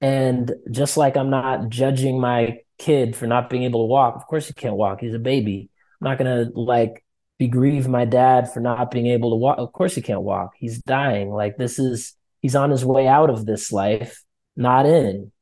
And 0.00 0.52
just 0.70 0.96
like 0.96 1.16
I'm 1.16 1.30
not 1.30 1.68
judging 1.68 2.20
my 2.20 2.58
kid 2.78 3.14
for 3.16 3.26
not 3.26 3.50
being 3.50 3.64
able 3.64 3.82
to 3.82 3.90
walk, 3.90 4.16
of 4.16 4.26
course 4.26 4.46
he 4.46 4.54
can't 4.54 4.76
walk. 4.76 5.00
He's 5.00 5.14
a 5.14 5.18
baby. 5.18 5.70
I'm 6.00 6.08
not 6.08 6.18
gonna 6.18 6.48
like 6.54 7.04
bereave 7.38 7.88
my 7.88 8.04
dad 8.04 8.52
for 8.52 8.60
not 8.60 8.90
being 8.90 9.06
able 9.06 9.30
to 9.30 9.36
walk. 9.36 9.58
Of 9.58 9.72
course 9.72 9.94
he 9.94 10.02
can't 10.02 10.22
walk. 10.22 10.52
He's 10.56 10.82
dying. 10.82 11.30
Like 11.30 11.56
this 11.56 11.78
is 11.78 12.14
he's 12.40 12.56
on 12.56 12.70
his 12.70 12.84
way 12.84 13.06
out 13.06 13.30
of 13.30 13.46
this 13.46 13.72
life, 13.72 14.22
not 14.56 14.86
in. 14.86 15.32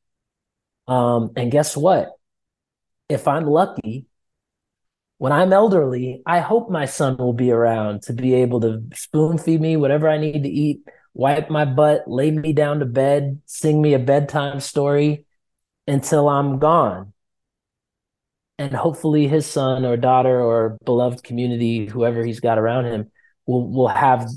Um, 0.87 1.31
and 1.35 1.51
guess 1.51 1.75
what? 1.75 2.11
If 3.09 3.27
I'm 3.27 3.45
lucky, 3.45 4.05
when 5.17 5.31
I'm 5.31 5.51
elderly, 5.51 6.21
I 6.25 6.39
hope 6.39 6.69
my 6.69 6.85
son 6.85 7.17
will 7.17 7.33
be 7.33 7.51
around 7.51 8.03
to 8.03 8.13
be 8.13 8.35
able 8.35 8.61
to 8.61 8.83
spoon 8.93 9.37
feed 9.37 9.61
me 9.61 9.75
whatever 9.75 10.07
I 10.07 10.17
need 10.17 10.43
to 10.43 10.49
eat, 10.49 10.81
wipe 11.13 11.49
my 11.49 11.65
butt, 11.65 12.03
lay 12.07 12.29
me 12.29 12.53
down 12.53 12.79
to 12.79 12.85
bed, 12.85 13.41
sing 13.45 13.81
me 13.81 13.93
a 13.95 13.99
bedtime 13.99 14.59
story 14.59 15.25
until 15.87 16.29
I'm 16.29 16.59
gone 16.59 17.13
and 18.59 18.73
hopefully 18.73 19.27
his 19.27 19.45
son 19.45 19.85
or 19.85 19.97
daughter 19.97 20.41
or 20.41 20.77
beloved 20.83 21.23
community, 21.23 21.85
whoever 21.85 22.23
he's 22.23 22.39
got 22.39 22.57
around 22.57 22.85
him, 22.85 23.11
will 23.45 23.69
will 23.69 23.87
have 23.87 24.27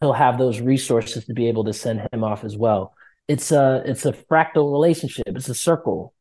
he'll 0.00 0.12
have 0.12 0.38
those 0.38 0.60
resources 0.60 1.24
to 1.26 1.34
be 1.34 1.48
able 1.48 1.64
to 1.64 1.72
send 1.72 2.06
him 2.12 2.24
off 2.24 2.44
as 2.44 2.56
well. 2.56 2.94
It's 3.26 3.52
a 3.52 3.82
it's 3.84 4.06
a 4.06 4.12
fractal 4.12 4.72
relationship. 4.72 5.26
It's 5.28 5.48
a 5.48 5.54
circle. 5.54 6.14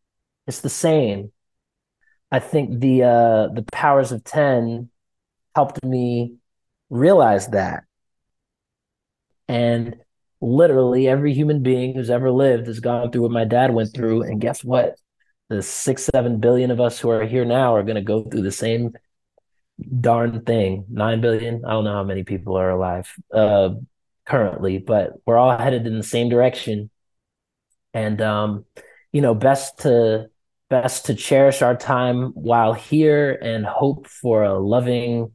It's 0.48 0.62
the 0.62 0.70
same. 0.70 1.32
I 2.32 2.40
think 2.40 2.80
the 2.80 3.04
uh, 3.04 3.48
the 3.54 3.66
powers 3.72 4.12
of 4.12 4.24
ten 4.24 4.90
helped 5.56 5.84
me 5.84 6.36
realize 6.90 7.48
that. 7.50 7.84
And 9.48 9.96
literally 10.42 11.08
every 11.08 11.34
human 11.34 11.64
being 11.64 11.96
who's 11.96 12.10
ever 12.10 12.32
lived 12.32 12.68
has 12.68 12.80
gone 12.80 13.12
through 13.12 13.24
what 13.24 13.32
my 13.32 13.46
dad 13.46 13.74
went 13.74 13.94
through. 13.94 14.24
And 14.24 14.42
guess 14.42 14.64
what? 14.64 14.96
The 15.50 15.62
six, 15.62 16.10
seven 16.14 16.40
billion 16.40 16.72
of 16.72 16.82
us 16.82 17.00
who 17.00 17.10
are 17.10 17.26
here 17.26 17.46
now 17.46 17.76
are 17.76 17.84
going 17.84 17.96
to 17.96 18.02
go 18.02 18.24
through 18.24 18.42
the 18.42 18.52
same 18.52 18.94
darn 20.00 20.42
thing. 20.44 20.86
Nine 20.90 21.22
billion. 21.22 21.64
I 21.66 21.72
don't 21.72 21.86
know 21.86 21.94
how 21.94 22.04
many 22.04 22.24
people 22.24 22.58
are 22.58 22.70
alive 22.70 23.14
uh, 23.34 23.70
currently, 24.26 24.78
but 24.78 25.14
we're 25.26 25.38
all 25.38 25.58
headed 25.58 25.88
in 25.88 25.98
the 25.98 26.04
same 26.04 26.30
direction. 26.30 26.90
And 27.94 28.22
um, 28.22 28.66
you 29.12 29.22
know, 29.22 29.34
best 29.34 29.80
to 29.80 30.30
best 30.70 31.06
to 31.06 31.16
cherish 31.16 31.62
our 31.62 31.76
time 31.76 32.32
while 32.34 32.74
here 32.74 33.32
and 33.32 33.66
hope 33.66 34.08
for 34.08 34.44
a 34.44 34.60
loving 34.60 35.32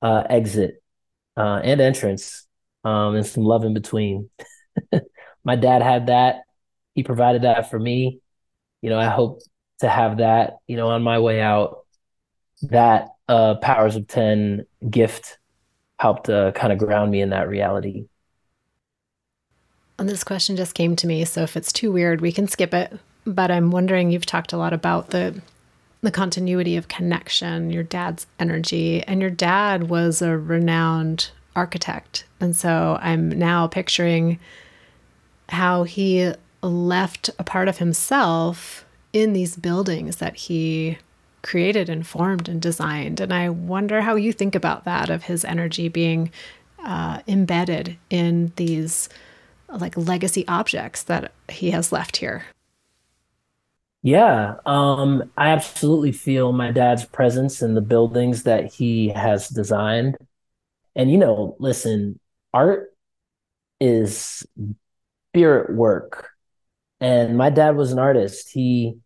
uh, 0.00 0.24
exit 0.30 0.82
uh, 1.36 1.60
and 1.62 1.82
entrance 1.82 2.46
um, 2.84 3.14
and 3.14 3.26
some 3.26 3.44
love 3.44 3.64
in 3.64 3.74
between. 3.74 4.30
My 5.44 5.56
dad 5.56 5.82
had 5.82 6.06
that. 6.06 6.42
He 6.94 7.02
provided 7.02 7.42
that 7.42 7.70
for 7.70 7.78
me 7.78 8.20
you 8.82 8.90
know, 8.90 8.98
I 8.98 9.08
hope 9.08 9.40
to 9.80 9.88
have 9.88 10.18
that, 10.18 10.58
you 10.66 10.76
know, 10.76 10.88
on 10.88 11.02
my 11.02 11.18
way 11.18 11.40
out. 11.40 11.84
That 12.62 13.08
uh, 13.28 13.54
Powers 13.54 13.96
of 13.96 14.06
10 14.06 14.66
gift 14.90 15.38
helped 15.98 16.28
uh, 16.28 16.52
kind 16.52 16.72
of 16.72 16.78
ground 16.78 17.10
me 17.10 17.22
in 17.22 17.30
that 17.30 17.48
reality. 17.48 18.06
And 19.98 20.08
this 20.08 20.24
question 20.24 20.56
just 20.56 20.74
came 20.74 20.96
to 20.96 21.06
me, 21.06 21.24
so 21.24 21.42
if 21.42 21.56
it's 21.56 21.72
too 21.72 21.92
weird, 21.92 22.20
we 22.20 22.32
can 22.32 22.48
skip 22.48 22.72
it. 22.74 22.98
But 23.26 23.50
I'm 23.50 23.70
wondering, 23.70 24.10
you've 24.10 24.26
talked 24.26 24.52
a 24.52 24.56
lot 24.56 24.72
about 24.72 25.10
the 25.10 25.40
the 26.02 26.10
continuity 26.10 26.76
of 26.78 26.88
connection, 26.88 27.70
your 27.70 27.82
dad's 27.82 28.26
energy, 28.38 29.02
and 29.02 29.20
your 29.20 29.28
dad 29.28 29.90
was 29.90 30.22
a 30.22 30.36
renowned 30.36 31.30
architect. 31.54 32.24
And 32.40 32.56
so 32.56 32.98
I'm 33.02 33.28
now 33.28 33.66
picturing 33.66 34.38
how 35.50 35.82
he 35.82 36.32
left 36.62 37.28
a 37.38 37.44
part 37.44 37.68
of 37.68 37.78
himself 37.78 38.86
in 39.12 39.32
these 39.32 39.56
buildings 39.56 40.16
that 40.16 40.36
he 40.36 40.98
created 41.42 41.88
and 41.88 42.06
formed 42.06 42.48
and 42.48 42.60
designed. 42.60 43.20
And 43.20 43.32
I 43.32 43.48
wonder 43.48 44.02
how 44.02 44.14
you 44.14 44.32
think 44.32 44.54
about 44.54 44.84
that 44.84 45.10
of 45.10 45.24
his 45.24 45.44
energy 45.44 45.88
being 45.88 46.30
uh, 46.84 47.20
embedded 47.26 47.96
in 48.08 48.52
these 48.56 49.08
like 49.68 49.96
legacy 49.96 50.46
objects 50.48 51.02
that 51.04 51.32
he 51.48 51.70
has 51.70 51.92
left 51.92 52.18
here. 52.18 52.44
Yeah, 54.02 54.56
um, 54.64 55.30
I 55.36 55.50
absolutely 55.50 56.12
feel 56.12 56.52
my 56.52 56.72
dad's 56.72 57.04
presence 57.04 57.60
in 57.60 57.74
the 57.74 57.82
buildings 57.82 58.44
that 58.44 58.72
he 58.72 59.08
has 59.08 59.48
designed. 59.48 60.16
And, 60.96 61.10
you 61.10 61.18
know, 61.18 61.54
listen, 61.58 62.18
art 62.54 62.94
is 63.78 64.46
spirit 65.32 65.74
work 65.74 66.29
and 67.00 67.36
my 67.36 67.50
dad 67.50 67.76
was 67.76 67.92
an 67.92 67.98
artist. 67.98 68.50
He 68.50 68.96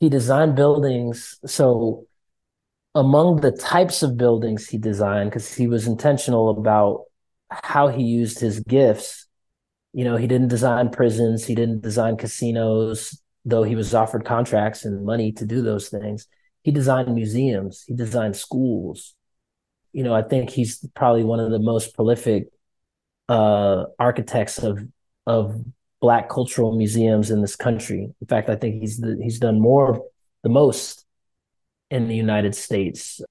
he 0.00 0.08
designed 0.08 0.56
buildings. 0.56 1.38
So 1.46 2.06
among 2.94 3.40
the 3.40 3.52
types 3.52 4.02
of 4.02 4.16
buildings 4.16 4.68
he 4.68 4.78
designed, 4.78 5.30
because 5.30 5.54
he 5.54 5.66
was 5.66 5.86
intentional 5.86 6.50
about 6.50 7.04
how 7.50 7.88
he 7.88 8.02
used 8.02 8.40
his 8.40 8.60
gifts. 8.60 9.26
You 9.92 10.04
know, 10.04 10.16
he 10.16 10.26
didn't 10.26 10.48
design 10.48 10.90
prisons, 10.90 11.44
he 11.44 11.54
didn't 11.54 11.82
design 11.82 12.16
casinos, 12.16 13.20
though 13.44 13.62
he 13.62 13.76
was 13.76 13.94
offered 13.94 14.24
contracts 14.24 14.84
and 14.84 15.04
money 15.04 15.32
to 15.32 15.46
do 15.46 15.62
those 15.62 15.88
things. 15.88 16.26
He 16.62 16.70
designed 16.70 17.14
museums, 17.14 17.84
he 17.86 17.94
designed 17.94 18.36
schools. 18.36 19.14
You 19.92 20.02
know, 20.02 20.14
I 20.14 20.22
think 20.22 20.50
he's 20.50 20.86
probably 20.94 21.24
one 21.24 21.40
of 21.40 21.50
the 21.50 21.58
most 21.58 21.94
prolific 21.94 22.48
uh, 23.28 23.84
architects 23.98 24.58
of 24.58 24.80
of 25.26 25.62
black 26.02 26.28
cultural 26.28 26.76
museums 26.76 27.30
in 27.30 27.40
this 27.40 27.54
country. 27.54 28.12
In 28.20 28.26
fact, 28.26 28.50
I 28.50 28.56
think 28.56 28.80
he's 28.80 28.98
the, 28.98 29.16
he's 29.22 29.38
done 29.38 29.60
more, 29.60 30.04
the 30.42 30.48
most 30.48 31.06
in 31.90 32.08
the 32.08 32.16
United 32.16 32.56
States. 32.56 33.22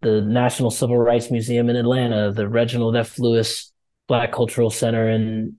The 0.00 0.22
National 0.22 0.70
Civil 0.70 0.96
Rights 0.96 1.30
Museum 1.30 1.68
in 1.68 1.76
Atlanta, 1.76 2.32
the 2.32 2.48
Reginald 2.48 2.96
F. 2.96 3.18
Lewis 3.18 3.72
Black 4.06 4.32
Cultural 4.32 4.70
Center 4.70 5.10
in 5.10 5.56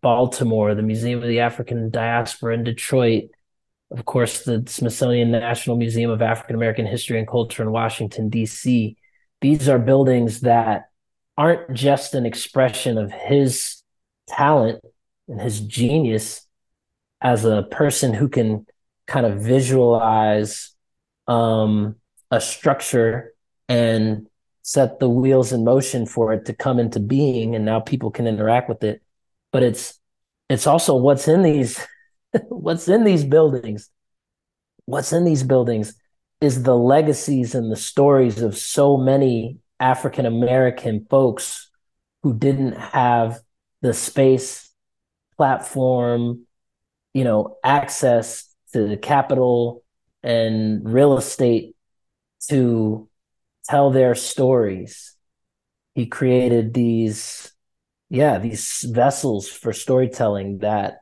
Baltimore, 0.00 0.74
the 0.74 0.82
Museum 0.82 1.22
of 1.22 1.28
the 1.28 1.40
African 1.40 1.90
Diaspora 1.90 2.54
in 2.54 2.64
Detroit, 2.64 3.24
of 3.90 4.04
course, 4.06 4.42
the 4.42 4.64
Smithsonian 4.66 5.30
National 5.30 5.76
Museum 5.76 6.10
of 6.10 6.22
African 6.22 6.56
American 6.56 6.86
History 6.86 7.18
and 7.18 7.28
Culture 7.28 7.62
in 7.62 7.70
Washington, 7.70 8.30
D.C. 8.30 8.96
These 9.42 9.68
are 9.68 9.78
buildings 9.78 10.40
that 10.40 10.88
aren't 11.36 11.74
just 11.74 12.14
an 12.14 12.24
expression 12.24 12.96
of 12.98 13.12
his 13.12 13.82
talent 14.26 14.80
and 15.28 15.40
his 15.40 15.60
genius 15.60 16.46
as 17.20 17.44
a 17.44 17.64
person 17.70 18.14
who 18.14 18.28
can 18.28 18.66
kind 19.06 19.26
of 19.26 19.40
visualize 19.40 20.74
um, 21.26 21.96
a 22.30 22.40
structure 22.40 23.32
and 23.68 24.26
set 24.62 24.98
the 24.98 25.08
wheels 25.08 25.52
in 25.52 25.64
motion 25.64 26.06
for 26.06 26.32
it 26.32 26.44
to 26.46 26.52
come 26.52 26.78
into 26.78 27.00
being 27.00 27.54
and 27.54 27.64
now 27.64 27.80
people 27.80 28.10
can 28.10 28.26
interact 28.26 28.68
with 28.68 28.82
it. 28.82 29.02
But 29.52 29.62
it's 29.62 29.98
it's 30.48 30.66
also 30.66 30.96
what's 30.96 31.28
in 31.28 31.42
these 31.42 31.84
what's 32.48 32.88
in 32.88 33.04
these 33.04 33.24
buildings 33.24 33.90
what's 34.86 35.12
in 35.12 35.24
these 35.24 35.42
buildings 35.42 35.94
is 36.40 36.62
the 36.62 36.76
legacies 36.76 37.54
and 37.54 37.70
the 37.70 37.76
stories 37.76 38.40
of 38.40 38.56
so 38.56 38.96
many 38.96 39.58
African 39.78 40.24
American 40.24 41.06
folks 41.10 41.70
who 42.22 42.34
didn't 42.34 42.76
have 42.76 43.40
the 43.82 43.92
space, 43.92 44.65
platform, 45.36 46.46
you 47.14 47.24
know, 47.24 47.56
access 47.64 48.54
to 48.72 48.86
the 48.86 48.96
capital 48.96 49.82
and 50.22 50.82
real 50.92 51.16
estate 51.16 51.74
to 52.48 53.08
tell 53.64 53.90
their 53.90 54.14
stories. 54.14 55.16
He 55.94 56.06
created 56.06 56.74
these, 56.74 57.52
yeah, 58.10 58.38
these 58.38 58.84
vessels 58.88 59.48
for 59.48 59.72
storytelling 59.72 60.58
that 60.58 60.98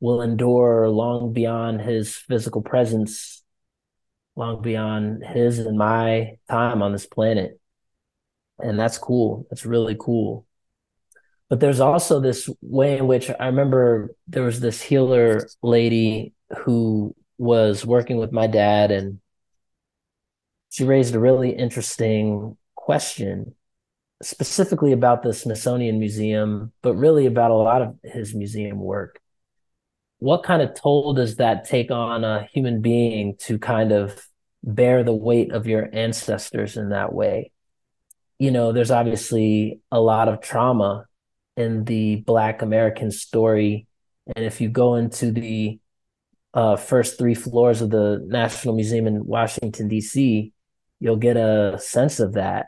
will 0.00 0.22
endure 0.22 0.88
long 0.88 1.32
beyond 1.32 1.80
his 1.82 2.16
physical 2.16 2.62
presence, 2.62 3.42
long 4.36 4.62
beyond 4.62 5.24
his 5.24 5.58
and 5.58 5.76
my 5.76 6.38
time 6.48 6.82
on 6.82 6.92
this 6.92 7.06
planet. 7.06 7.60
And 8.58 8.78
that's 8.78 8.98
cool. 8.98 9.46
That's 9.50 9.66
really 9.66 9.96
cool. 9.98 10.46
But 11.48 11.60
there's 11.60 11.80
also 11.80 12.20
this 12.20 12.48
way 12.60 12.98
in 12.98 13.06
which 13.06 13.30
I 13.30 13.46
remember 13.46 14.14
there 14.26 14.42
was 14.42 14.60
this 14.60 14.82
healer 14.82 15.48
lady 15.62 16.34
who 16.64 17.14
was 17.38 17.86
working 17.86 18.18
with 18.18 18.32
my 18.32 18.46
dad 18.46 18.90
and 18.90 19.20
she 20.70 20.84
raised 20.84 21.14
a 21.14 21.20
really 21.20 21.50
interesting 21.50 22.56
question 22.74 23.54
specifically 24.22 24.92
about 24.92 25.22
the 25.22 25.32
Smithsonian 25.32 25.98
Museum, 25.98 26.72
but 26.82 26.94
really 26.94 27.26
about 27.26 27.50
a 27.50 27.54
lot 27.54 27.82
of 27.82 27.96
his 28.02 28.34
museum 28.34 28.78
work. 28.78 29.20
What 30.18 30.42
kind 30.42 30.60
of 30.60 30.74
toll 30.74 31.14
does 31.14 31.36
that 31.36 31.64
take 31.64 31.90
on 31.90 32.24
a 32.24 32.48
human 32.52 32.82
being 32.82 33.36
to 33.42 33.58
kind 33.58 33.92
of 33.92 34.26
bear 34.64 35.04
the 35.04 35.14
weight 35.14 35.52
of 35.52 35.68
your 35.68 35.88
ancestors 35.92 36.76
in 36.76 36.88
that 36.90 37.12
way? 37.12 37.52
You 38.38 38.50
know, 38.50 38.72
there's 38.72 38.90
obviously 38.90 39.80
a 39.90 40.00
lot 40.00 40.28
of 40.28 40.40
trauma 40.40 41.06
in 41.58 41.84
the 41.84 42.16
Black 42.16 42.62
American 42.62 43.10
story. 43.10 43.88
And 44.36 44.44
if 44.44 44.60
you 44.60 44.68
go 44.68 44.94
into 44.94 45.32
the 45.32 45.80
uh, 46.54 46.76
first 46.76 47.18
three 47.18 47.34
floors 47.34 47.82
of 47.82 47.90
the 47.90 48.24
National 48.24 48.76
Museum 48.76 49.08
in 49.08 49.26
Washington, 49.26 49.88
D.C., 49.88 50.52
you'll 51.00 51.16
get 51.16 51.36
a 51.36 51.76
sense 51.80 52.20
of 52.20 52.34
that. 52.34 52.66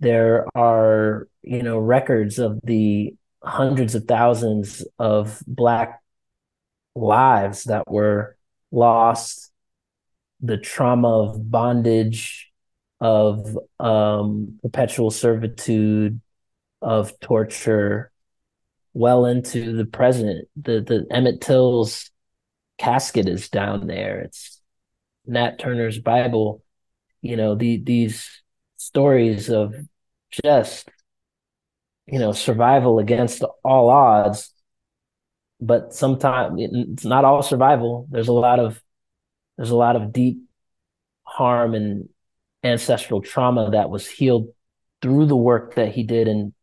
There 0.00 0.46
are, 0.56 1.28
you 1.42 1.62
know, 1.62 1.78
records 1.78 2.40
of 2.40 2.58
the 2.64 3.14
hundreds 3.42 3.94
of 3.94 4.06
thousands 4.06 4.84
of 4.98 5.40
Black 5.46 6.02
lives 6.96 7.64
that 7.64 7.88
were 7.88 8.36
lost, 8.72 9.52
the 10.40 10.56
trauma 10.56 11.22
of 11.22 11.50
bondage, 11.50 12.50
of 13.00 13.56
um, 13.78 14.58
perpetual 14.62 15.12
servitude, 15.12 16.20
of 16.82 17.18
torture, 17.20 18.10
well 18.92 19.26
into 19.26 19.76
the 19.76 19.86
present. 19.86 20.48
The 20.56 20.80
the 20.80 21.06
Emmett 21.10 21.40
Till's 21.40 22.10
casket 22.78 23.28
is 23.28 23.48
down 23.48 23.86
there. 23.86 24.20
It's 24.20 24.60
Nat 25.26 25.58
Turner's 25.58 25.98
Bible 25.98 26.62
you 27.26 27.36
know 27.36 27.54
the, 27.54 27.78
these 27.78 28.42
stories 28.76 29.50
of 29.50 29.74
just 30.44 30.88
you 32.06 32.18
know 32.18 32.32
survival 32.32 32.98
against 32.98 33.42
all 33.64 33.88
odds 33.88 34.52
but 35.60 35.92
sometimes 35.92 36.54
it's 36.58 37.04
not 37.04 37.24
all 37.24 37.42
survival 37.42 38.06
there's 38.10 38.28
a 38.28 38.32
lot 38.32 38.60
of 38.60 38.80
there's 39.56 39.70
a 39.70 39.76
lot 39.76 39.96
of 39.96 40.12
deep 40.12 40.38
harm 41.24 41.74
and 41.74 42.08
ancestral 42.62 43.20
trauma 43.20 43.70
that 43.70 43.90
was 43.90 44.06
healed 44.06 44.48
through 45.02 45.26
the 45.26 45.36
work 45.36 45.74
that 45.74 45.92
he 45.92 46.04
did 46.04 46.28
in 46.28 46.54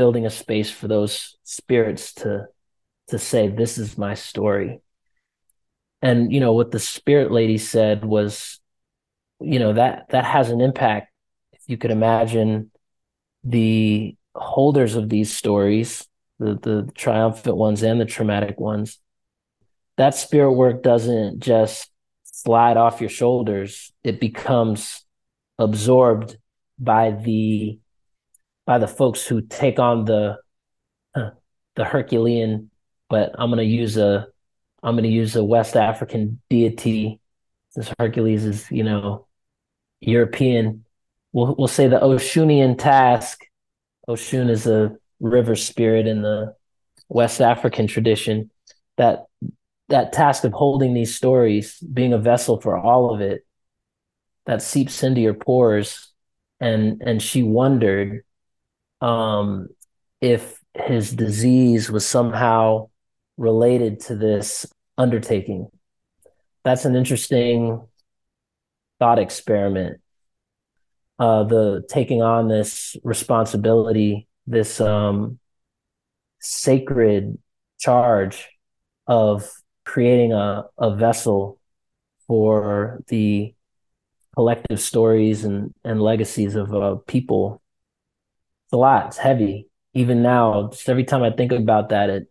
building 0.00 0.24
a 0.24 0.30
space 0.30 0.70
for 0.70 0.88
those 0.88 1.36
spirits 1.44 2.14
to 2.14 2.46
to 3.08 3.18
say 3.18 3.48
this 3.48 3.76
is 3.76 3.98
my 3.98 4.14
story. 4.14 4.80
And 6.00 6.32
you 6.32 6.40
know 6.40 6.54
what 6.54 6.70
the 6.70 6.78
spirit 6.78 7.30
lady 7.30 7.58
said 7.58 8.04
was 8.04 8.60
you 9.40 9.58
know 9.58 9.74
that 9.74 10.06
that 10.10 10.24
has 10.24 10.50
an 10.50 10.60
impact. 10.60 11.12
If 11.52 11.62
you 11.66 11.76
could 11.76 11.90
imagine 11.90 12.70
the 13.44 14.16
holders 14.34 14.94
of 14.94 15.08
these 15.08 15.36
stories 15.36 16.06
the 16.38 16.54
the 16.54 16.90
triumphant 16.94 17.56
ones 17.56 17.82
and 17.82 18.00
the 18.00 18.04
traumatic 18.04 18.60
ones 18.60 18.98
that 19.96 20.14
spirit 20.14 20.52
work 20.52 20.82
doesn't 20.82 21.40
just 21.40 21.90
slide 22.44 22.76
off 22.78 23.00
your 23.00 23.10
shoulders. 23.10 23.92
It 24.02 24.20
becomes 24.20 25.04
absorbed 25.58 26.38
by 26.78 27.10
the 27.10 27.79
by 28.66 28.78
the 28.78 28.88
folks 28.88 29.26
who 29.26 29.40
take 29.40 29.78
on 29.78 30.04
the 30.04 30.36
uh, 31.14 31.30
the 31.76 31.84
herculean 31.84 32.70
but 33.08 33.32
i'm 33.38 33.50
to 33.52 33.64
use 33.64 33.96
a 33.96 34.26
i'm 34.82 34.96
to 34.96 35.08
use 35.08 35.36
a 35.36 35.44
west 35.44 35.76
african 35.76 36.40
deity 36.48 37.20
since 37.70 37.92
hercules 37.98 38.44
is 38.44 38.70
you 38.70 38.84
know 38.84 39.26
European, 40.00 40.84
we'll 41.32 41.54
we'll 41.56 41.68
say 41.68 41.86
the 41.86 42.00
Oshunian 42.00 42.78
task. 42.78 43.40
Oshun 44.08 44.50
is 44.50 44.66
a 44.66 44.96
river 45.20 45.54
spirit 45.54 46.06
in 46.06 46.22
the 46.22 46.54
West 47.08 47.40
African 47.40 47.86
tradition. 47.86 48.50
That 48.96 49.26
that 49.88 50.12
task 50.12 50.44
of 50.44 50.52
holding 50.52 50.94
these 50.94 51.14
stories, 51.14 51.78
being 51.80 52.12
a 52.12 52.18
vessel 52.18 52.60
for 52.60 52.76
all 52.76 53.14
of 53.14 53.20
it, 53.20 53.44
that 54.46 54.62
seeps 54.62 55.02
into 55.02 55.20
your 55.20 55.34
pores, 55.34 56.10
and 56.60 57.02
and 57.04 57.22
she 57.22 57.42
wondered 57.42 58.24
um, 59.00 59.68
if 60.20 60.58
his 60.74 61.12
disease 61.12 61.90
was 61.90 62.06
somehow 62.06 62.88
related 63.36 64.00
to 64.00 64.14
this 64.14 64.66
undertaking. 64.98 65.68
That's 66.64 66.84
an 66.84 66.94
interesting 66.94 67.86
thought 68.98 69.18
experiment. 69.18 70.00
Uh, 71.18 71.44
the 71.44 71.82
taking 71.88 72.22
on 72.22 72.48
this 72.48 72.96
responsibility, 73.02 74.26
this 74.46 74.80
um, 74.80 75.38
sacred 76.40 77.38
charge 77.78 78.48
of 79.06 79.50
creating 79.84 80.32
a, 80.32 80.64
a 80.78 80.94
vessel 80.96 81.58
for 82.26 83.02
the 83.08 83.54
collective 84.34 84.80
stories 84.80 85.44
and, 85.44 85.74
and 85.84 86.00
legacies 86.00 86.54
of 86.54 86.74
uh, 86.74 86.96
people. 87.06 87.60
It's 88.70 88.72
a 88.72 88.76
lot. 88.76 89.08
It's 89.08 89.18
heavy. 89.18 89.68
Even 89.94 90.22
now, 90.22 90.68
just 90.70 90.88
every 90.88 91.04
time 91.04 91.22
I 91.22 91.30
think 91.30 91.50
about 91.52 91.88
that, 91.88 92.08
it 92.10 92.30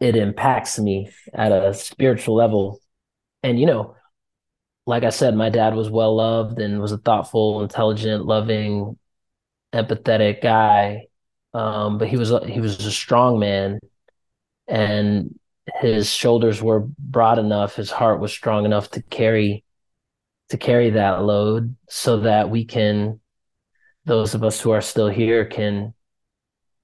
it 0.00 0.16
impacts 0.16 0.78
me 0.78 1.10
at 1.32 1.52
a 1.52 1.74
spiritual 1.74 2.34
level. 2.36 2.80
And 3.42 3.60
you 3.60 3.66
know, 3.66 3.96
like 4.86 5.04
I 5.04 5.10
said, 5.10 5.36
my 5.36 5.50
dad 5.50 5.74
was 5.74 5.90
well 5.90 6.16
loved 6.16 6.60
and 6.60 6.80
was 6.80 6.92
a 6.92 6.98
thoughtful, 6.98 7.62
intelligent, 7.62 8.26
loving, 8.26 8.98
empathetic 9.74 10.42
guy. 10.42 11.06
Um, 11.54 11.98
but 11.98 12.08
he 12.08 12.16
was 12.16 12.32
he 12.48 12.60
was 12.60 12.84
a 12.86 12.92
strong 12.92 13.38
man, 13.40 13.80
and 14.68 15.38
his 15.80 16.10
shoulders 16.12 16.62
were 16.62 16.80
broad 16.98 17.38
enough, 17.38 17.76
his 17.76 17.90
heart 17.90 18.20
was 18.20 18.32
strong 18.32 18.64
enough 18.66 18.90
to 18.92 19.02
carry 19.04 19.64
to 20.50 20.58
carry 20.58 20.90
that 20.90 21.22
load, 21.24 21.76
so 21.88 22.20
that 22.20 22.50
we 22.50 22.64
can, 22.64 23.20
those 24.08 24.34
of 24.34 24.42
us 24.42 24.60
who 24.60 24.72
are 24.72 24.80
still 24.80 25.08
here, 25.08 25.44
can 25.44 25.94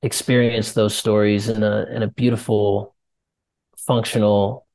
experience 0.02 0.72
those 0.72 0.94
stories 0.94 1.48
in 1.48 1.62
a 1.62 1.86
in 1.90 2.02
a 2.02 2.08
beautiful, 2.08 2.94
functional, 3.76 4.66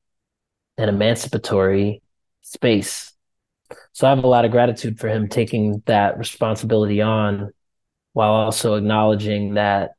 and 0.78 0.90
emancipatory 0.90 2.02
space 2.42 3.10
so 3.94 4.08
I 4.08 4.12
have 4.12 4.24
a 4.24 4.28
lot 4.28 4.46
of 4.46 4.52
gratitude 4.52 5.00
for 5.00 5.08
him 5.08 5.28
taking 5.28 5.84
that 5.86 6.18
responsibility 6.18 7.02
on 7.02 7.52
while 8.14 8.32
also 8.32 8.76
acknowledging 8.76 9.56
that 9.56 9.92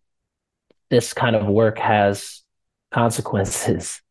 this 0.88 1.12
kind 1.12 1.36
of 1.36 1.46
work 1.46 1.78
has 1.78 2.42
consequences. 2.90 4.00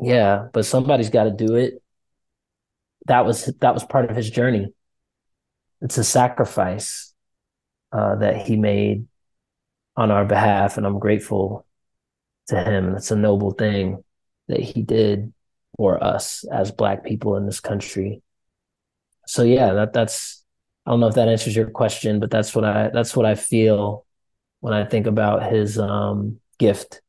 Yeah, 0.00 0.48
but 0.52 0.66
somebody's 0.66 1.08
got 1.08 1.24
to 1.24 1.30
do 1.30 1.54
it. 1.54 1.80
That 3.06 3.24
was 3.24 3.44
that 3.60 3.74
was 3.74 3.84
part 3.84 4.10
of 4.10 4.16
his 4.16 4.28
journey. 4.28 4.74
It's 5.80 5.96
a 5.96 6.02
sacrifice 6.02 7.13
uh, 7.94 8.16
that 8.16 8.46
he 8.46 8.56
made 8.56 9.06
on 9.96 10.10
our 10.10 10.24
behalf, 10.24 10.76
and 10.76 10.84
I'm 10.86 10.98
grateful 10.98 11.64
to 12.48 12.62
him. 12.62 12.88
And 12.88 12.96
It's 12.96 13.10
a 13.10 13.16
noble 13.16 13.52
thing 13.52 14.02
that 14.48 14.60
he 14.60 14.82
did 14.82 15.32
for 15.76 16.02
us 16.02 16.44
as 16.44 16.70
Black 16.70 17.04
people 17.04 17.36
in 17.36 17.46
this 17.46 17.60
country 17.60 18.22
so 19.26 19.42
yeah, 19.42 19.72
that 19.72 19.92
that's 19.92 20.44
I 20.86 20.90
don't 20.90 21.00
know 21.00 21.08
if 21.08 21.14
that 21.14 21.28
answers 21.28 21.56
your 21.56 21.70
question, 21.70 22.20
but 22.20 22.30
that's 22.30 22.54
what 22.54 22.64
I 22.64 22.90
that's 22.92 23.16
what 23.16 23.26
I 23.26 23.34
feel 23.34 24.04
when 24.60 24.74
I 24.74 24.84
think 24.84 25.06
about 25.06 25.50
his 25.50 25.78
um, 25.78 26.40
gift 26.58 27.00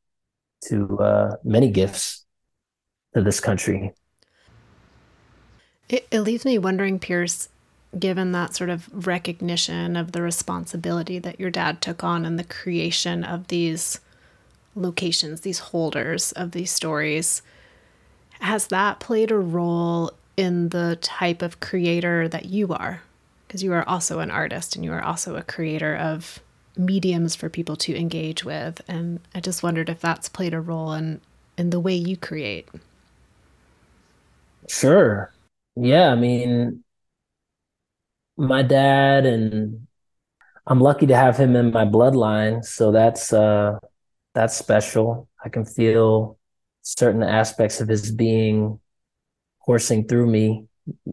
to 0.65 0.97
uh, 0.99 1.35
many 1.43 1.69
gifts 1.69 2.25
to 3.13 3.21
this 3.21 3.39
country. 3.39 3.93
It, 5.87 6.07
it 6.09 6.21
leaves 6.21 6.45
me 6.45 6.57
wondering, 6.57 6.97
Pierce, 6.97 7.49
given 7.97 8.31
that 8.33 8.55
sort 8.55 8.69
of 8.69 9.07
recognition 9.07 9.95
of 9.95 10.11
the 10.11 10.21
responsibility 10.21 11.19
that 11.19 11.39
your 11.39 11.49
dad 11.51 11.81
took 11.81 12.03
on 12.03 12.25
in 12.25 12.35
the 12.35 12.43
creation 12.43 13.23
of 13.23 13.47
these 13.47 13.99
locations, 14.75 15.41
these 15.41 15.59
holders 15.59 16.31
of 16.33 16.51
these 16.51 16.71
stories, 16.71 17.41
has 18.41 18.67
that 18.67 18.99
played 18.99 19.31
a 19.31 19.37
role 19.37 20.11
in 20.37 20.69
the 20.69 20.97
type 21.01 21.41
of 21.41 21.59
creator 21.59 22.27
that 22.27 22.45
you 22.45 22.73
are? 22.73 23.01
Because 23.47 23.63
you 23.63 23.71
are 23.73 23.87
also 23.87 24.19
an 24.19 24.31
artist 24.31 24.75
and 24.75 24.83
you 24.83 24.91
are 24.91 25.03
also 25.03 25.35
a 25.35 25.43
creator 25.43 25.95
of 25.95 26.39
mediums 26.77 27.35
for 27.35 27.49
people 27.49 27.77
to 27.77 27.97
engage 27.97 28.43
with. 28.43 28.81
And 28.87 29.19
I 29.33 29.39
just 29.39 29.63
wondered 29.63 29.89
if 29.89 30.01
that's 30.01 30.29
played 30.29 30.53
a 30.53 30.59
role 30.59 30.93
in, 30.93 31.21
in 31.57 31.69
the 31.69 31.79
way 31.79 31.95
you 31.95 32.17
create. 32.17 32.67
Sure. 34.67 35.31
Yeah. 35.75 36.11
I 36.11 36.15
mean, 36.15 36.83
my 38.37 38.61
dad 38.61 39.25
and 39.25 39.87
I'm 40.67 40.79
lucky 40.79 41.07
to 41.07 41.15
have 41.15 41.37
him 41.37 41.55
in 41.55 41.71
my 41.71 41.85
bloodline. 41.85 42.63
So 42.65 42.91
that's, 42.91 43.31
uh, 43.31 43.79
that's 44.33 44.55
special. 44.57 45.29
I 45.43 45.49
can 45.49 45.65
feel 45.65 46.37
certain 46.81 47.23
aspects 47.23 47.81
of 47.81 47.87
his 47.87 48.11
being 48.11 48.79
coursing 49.63 50.07
through 50.07 50.27
me, 50.27 50.67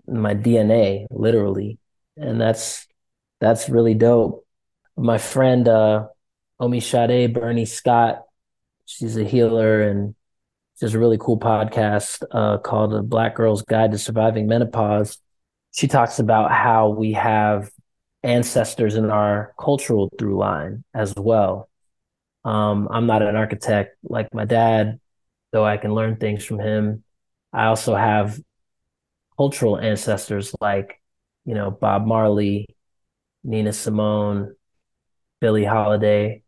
my 0.06 0.34
DNA, 0.34 1.06
literally. 1.10 1.78
And 2.16 2.40
that's, 2.40 2.86
that's 3.40 3.68
really 3.68 3.94
dope 3.94 4.42
my 4.96 5.18
friend 5.18 5.68
uh, 5.68 6.06
Omisade, 6.60 7.32
Bernie 7.32 7.64
Scott. 7.64 8.22
She's 8.86 9.16
a 9.16 9.24
healer 9.24 9.82
and 9.82 10.14
has 10.80 10.94
a 10.94 10.98
really 10.98 11.18
cool 11.18 11.38
podcast 11.38 12.22
uh, 12.30 12.58
called 12.58 12.92
"The 12.92 13.02
Black 13.02 13.34
Girl's 13.36 13.62
Guide 13.62 13.92
to 13.92 13.98
Surviving 13.98 14.46
Menopause." 14.46 15.18
She 15.72 15.88
talks 15.88 16.18
about 16.18 16.52
how 16.52 16.90
we 16.90 17.12
have 17.12 17.70
ancestors 18.22 18.94
in 18.94 19.10
our 19.10 19.54
cultural 19.58 20.10
through 20.18 20.38
line 20.38 20.84
as 20.94 21.14
well. 21.16 21.68
Um, 22.44 22.88
I'm 22.90 23.06
not 23.06 23.22
an 23.22 23.36
architect 23.36 23.96
like 24.02 24.32
my 24.34 24.44
dad, 24.44 25.00
though 25.52 25.64
I 25.64 25.76
can 25.76 25.94
learn 25.94 26.16
things 26.16 26.44
from 26.44 26.58
him. 26.58 27.04
I 27.52 27.66
also 27.66 27.94
have 27.94 28.38
cultural 29.36 29.78
ancestors 29.78 30.54
like, 30.60 31.00
you 31.44 31.54
know, 31.54 31.70
Bob 31.70 32.06
Marley, 32.06 32.66
Nina 33.44 33.72
Simone, 33.72 34.54
Billie 35.40 35.64
Holiday, 35.64 36.42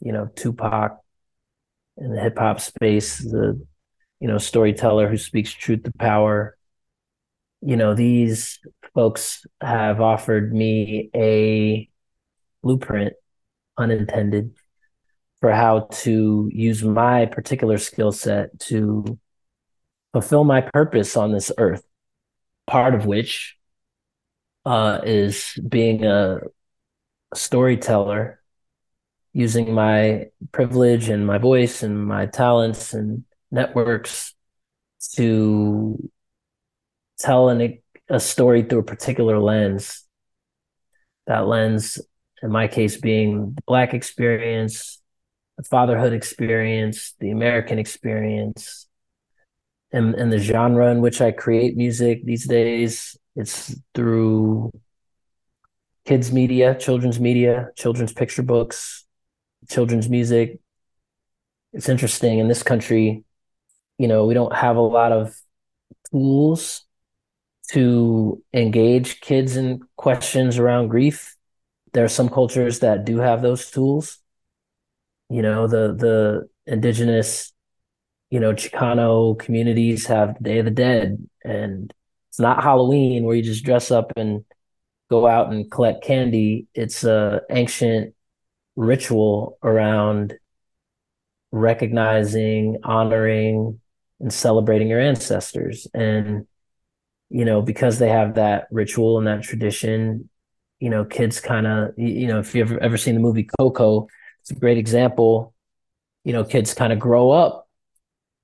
you 0.00 0.12
know, 0.12 0.26
Tupac 0.34 1.00
in 1.96 2.14
the 2.14 2.20
hip 2.20 2.38
hop 2.38 2.60
space, 2.60 3.18
the 3.18 3.60
you 4.20 4.28
know, 4.28 4.38
storyteller 4.38 5.08
who 5.08 5.18
speaks 5.18 5.52
truth 5.52 5.82
to 5.84 5.92
power. 5.92 6.55
You 7.62 7.76
know, 7.76 7.94
these 7.94 8.58
folks 8.94 9.46
have 9.60 10.00
offered 10.00 10.52
me 10.52 11.10
a 11.14 11.88
blueprint, 12.62 13.14
unintended, 13.76 14.54
for 15.40 15.52
how 15.52 15.88
to 15.90 16.48
use 16.52 16.82
my 16.82 17.26
particular 17.26 17.78
skill 17.78 18.12
set 18.12 18.58
to 18.60 19.18
fulfill 20.12 20.44
my 20.44 20.60
purpose 20.60 21.16
on 21.16 21.32
this 21.32 21.52
earth. 21.58 21.82
Part 22.66 22.94
of 22.94 23.06
which 23.06 23.56
uh, 24.64 25.00
is 25.04 25.58
being 25.68 26.04
a 26.04 26.40
storyteller 27.34 28.42
using 29.32 29.72
my 29.72 30.26
privilege 30.52 31.08
and 31.08 31.26
my 31.26 31.38
voice 31.38 31.82
and 31.82 32.06
my 32.06 32.26
talents 32.26 32.94
and 32.94 33.24
networks 33.50 34.34
to 35.14 36.10
tell 37.18 37.48
an, 37.48 37.78
a 38.08 38.20
story 38.20 38.62
through 38.62 38.80
a 38.80 38.84
particular 38.84 39.38
lens. 39.38 40.04
That 41.26 41.46
lens, 41.46 42.00
in 42.42 42.50
my 42.50 42.68
case, 42.68 42.96
being 42.96 43.54
the 43.54 43.62
Black 43.66 43.94
experience, 43.94 45.02
the 45.56 45.64
fatherhood 45.64 46.12
experience, 46.12 47.14
the 47.18 47.30
American 47.30 47.78
experience, 47.78 48.86
and, 49.92 50.14
and 50.14 50.32
the 50.32 50.38
genre 50.38 50.90
in 50.90 51.00
which 51.00 51.20
I 51.20 51.30
create 51.32 51.76
music 51.76 52.24
these 52.24 52.46
days. 52.46 53.16
It's 53.34 53.74
through 53.94 54.72
kids 56.04 56.32
media, 56.32 56.74
children's 56.74 57.18
media, 57.18 57.70
children's 57.76 58.12
picture 58.12 58.42
books, 58.42 59.04
children's 59.68 60.08
music. 60.08 60.60
It's 61.72 61.88
interesting 61.88 62.38
in 62.38 62.48
this 62.48 62.62
country, 62.62 63.24
you 63.98 64.08
know, 64.08 64.26
we 64.26 64.34
don't 64.34 64.54
have 64.54 64.76
a 64.76 64.80
lot 64.80 65.12
of 65.12 65.36
tools 66.10 66.85
to 67.72 68.42
engage 68.52 69.20
kids 69.20 69.56
in 69.56 69.80
questions 69.96 70.58
around 70.58 70.88
grief. 70.88 71.36
There 71.92 72.04
are 72.04 72.08
some 72.08 72.28
cultures 72.28 72.80
that 72.80 73.04
do 73.04 73.18
have 73.18 73.42
those 73.42 73.70
tools. 73.70 74.18
You 75.28 75.42
know, 75.42 75.66
the 75.66 75.94
the 75.94 76.48
indigenous, 76.66 77.52
you 78.30 78.40
know, 78.40 78.52
Chicano 78.52 79.38
communities 79.38 80.06
have 80.06 80.42
Day 80.42 80.58
of 80.58 80.64
the 80.64 80.70
Dead 80.70 81.26
and 81.44 81.92
it's 82.36 82.40
not 82.40 82.62
Halloween 82.62 83.24
where 83.24 83.34
you 83.34 83.42
just 83.42 83.64
dress 83.64 83.90
up 83.90 84.12
and 84.14 84.44
go 85.08 85.26
out 85.26 85.50
and 85.52 85.70
collect 85.70 86.04
candy. 86.04 86.66
It's 86.74 87.02
a 87.02 87.40
ancient 87.50 88.14
ritual 88.76 89.56
around 89.62 90.34
recognizing, 91.50 92.76
honoring, 92.84 93.80
and 94.20 94.32
celebrating 94.32 94.88
your 94.88 95.00
ancestors. 95.00 95.86
And, 95.94 96.46
you 97.30 97.44
know, 97.44 97.62
because 97.62 97.98
they 97.98 98.08
have 98.08 98.34
that 98.34 98.68
ritual 98.70 99.18
and 99.18 99.26
that 99.26 99.42
tradition, 99.42 100.28
you 100.80 100.90
know, 100.90 101.04
kids 101.04 101.40
kind 101.40 101.66
of, 101.66 101.98
you 101.98 102.26
know, 102.26 102.38
if 102.38 102.54
you've 102.54 102.72
ever, 102.72 102.96
seen 102.96 103.14
the 103.14 103.20
movie 103.20 103.48
Coco, 103.58 104.08
it's 104.40 104.50
a 104.50 104.54
great 104.54 104.78
example. 104.78 105.54
You 106.24 106.32
know, 106.32 106.44
kids 106.44 106.74
kind 106.74 106.92
of 106.92 106.98
grow 106.98 107.30
up 107.30 107.68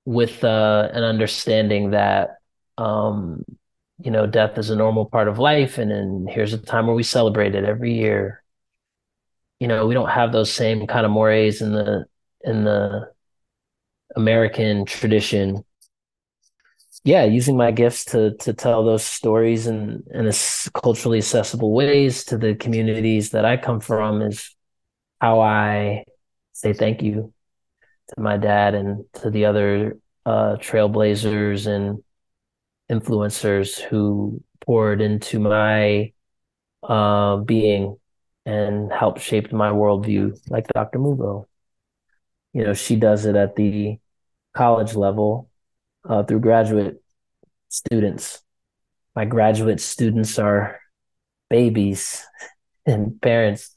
with 0.05 0.43
uh, 0.43 0.89
an 0.93 1.03
understanding 1.03 1.91
that 1.91 2.37
um, 2.77 3.43
you 4.03 4.11
know, 4.11 4.27
death 4.27 4.57
is 4.57 4.69
a 4.69 4.75
normal 4.75 5.05
part 5.05 5.27
of 5.27 5.39
life. 5.39 5.77
And 5.77 5.91
then 5.91 6.27
here's 6.29 6.53
a 6.53 6.57
time 6.57 6.87
where 6.87 6.95
we 6.95 7.03
celebrate 7.03 7.55
it 7.55 7.63
every 7.63 7.93
year. 7.93 8.43
You 9.59 9.67
know, 9.67 9.87
we 9.87 9.93
don't 9.93 10.09
have 10.09 10.31
those 10.31 10.51
same 10.51 10.87
kind 10.87 11.05
of 11.05 11.11
mores 11.11 11.61
in 11.61 11.71
the 11.71 12.05
in 12.43 12.65
the 12.65 13.11
American 14.15 14.85
tradition. 14.85 15.63
Yeah, 17.03 17.25
using 17.25 17.57
my 17.57 17.71
gifts 17.71 18.05
to 18.05 18.35
to 18.37 18.53
tell 18.53 18.83
those 18.85 19.03
stories 19.03 19.67
in 19.67 20.03
in 20.13 20.31
culturally 20.73 21.17
accessible 21.17 21.73
ways 21.73 22.23
to 22.25 22.37
the 22.37 22.55
communities 22.55 23.31
that 23.31 23.43
I 23.43 23.57
come 23.57 23.81
from 23.81 24.21
is 24.21 24.55
how 25.21 25.41
I 25.41 26.05
say 26.53 26.73
thank 26.73 27.01
you 27.03 27.33
to 28.09 28.21
my 28.21 28.37
dad 28.37 28.75
and 28.75 29.05
to 29.15 29.29
the 29.31 29.45
other 29.45 29.97
uh, 30.25 30.57
trailblazers 30.59 31.67
and 31.67 32.03
influencers 32.91 33.79
who 33.79 34.43
poured 34.65 35.01
into 35.01 35.39
my 35.39 36.13
uh, 36.83 37.37
being 37.37 37.97
and 38.45 38.91
helped 38.93 39.21
shape 39.21 39.53
my 39.53 39.71
worldview, 39.71 40.37
like 40.49 40.67
Dr. 40.69 40.99
Mugo. 40.99 41.47
You 42.53 42.63
know, 42.65 42.73
she 42.73 42.95
does 42.95 43.25
it 43.25 43.35
at 43.35 43.55
the 43.55 43.97
college 44.53 44.95
level 44.95 45.49
uh, 46.07 46.23
through 46.23 46.39
graduate 46.39 47.01
students. 47.69 48.41
My 49.15 49.25
graduate 49.25 49.81
students 49.81 50.39
are 50.39 50.79
babies 51.49 52.25
and 52.85 53.21
parents. 53.21 53.75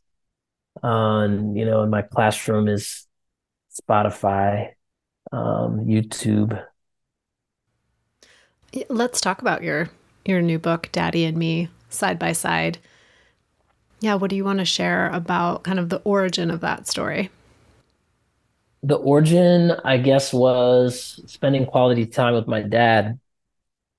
Uh, 0.83 1.21
and, 1.21 1.57
you 1.57 1.65
know, 1.65 1.83
in 1.83 1.91
my 1.91 2.03
classroom 2.03 2.69
is 2.69 3.07
Spotify, 3.81 4.73
um, 5.33 5.87
YouTube, 5.87 6.63
Let's 8.89 9.21
talk 9.21 9.41
about 9.41 9.63
your 9.63 9.89
your 10.25 10.43
new 10.43 10.59
book, 10.59 10.89
Daddy 10.93 11.25
and 11.25 11.37
Me, 11.37 11.69
side 11.89 12.19
by 12.19 12.33
side. 12.33 12.79
Yeah, 14.01 14.15
what 14.17 14.29
do 14.29 14.37
you 14.37 14.45
want 14.45 14.59
to 14.59 14.65
share 14.65 15.09
about 15.11 15.63
kind 15.63 15.79
of 15.79 15.89
the 15.89 16.03
origin 16.05 16.51
of 16.51 16.61
that 16.61 16.87
story? 16.87 17.31
The 18.83 18.97
origin, 18.97 19.73
I 19.85 19.99
guess, 19.99 20.33
was 20.33 21.21
spending 21.27 21.67
quality 21.67 22.07
time 22.07 22.35
with 22.35 22.47
my 22.47 22.63
dad. 22.63 23.19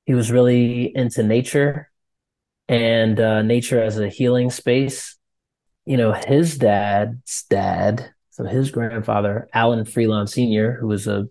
He 0.06 0.14
was 0.14 0.32
really 0.32 0.96
into 0.96 1.24
nature 1.24 1.92
and 2.70 3.20
uh, 3.20 3.42
nature 3.42 3.82
as 3.82 4.00
a 4.00 4.08
healing 4.10 4.50
space. 4.50 5.18
You 5.86 5.98
know, 5.98 6.14
his 6.14 6.58
dad's 6.58 7.44
dad, 7.50 8.14
so 8.30 8.46
his 8.46 8.72
grandfather, 8.72 9.48
Allan 9.54 9.86
Freelon 9.86 10.30
Sr., 10.30 10.74
who 10.74 10.88
was 10.88 11.08
a 11.08 11.28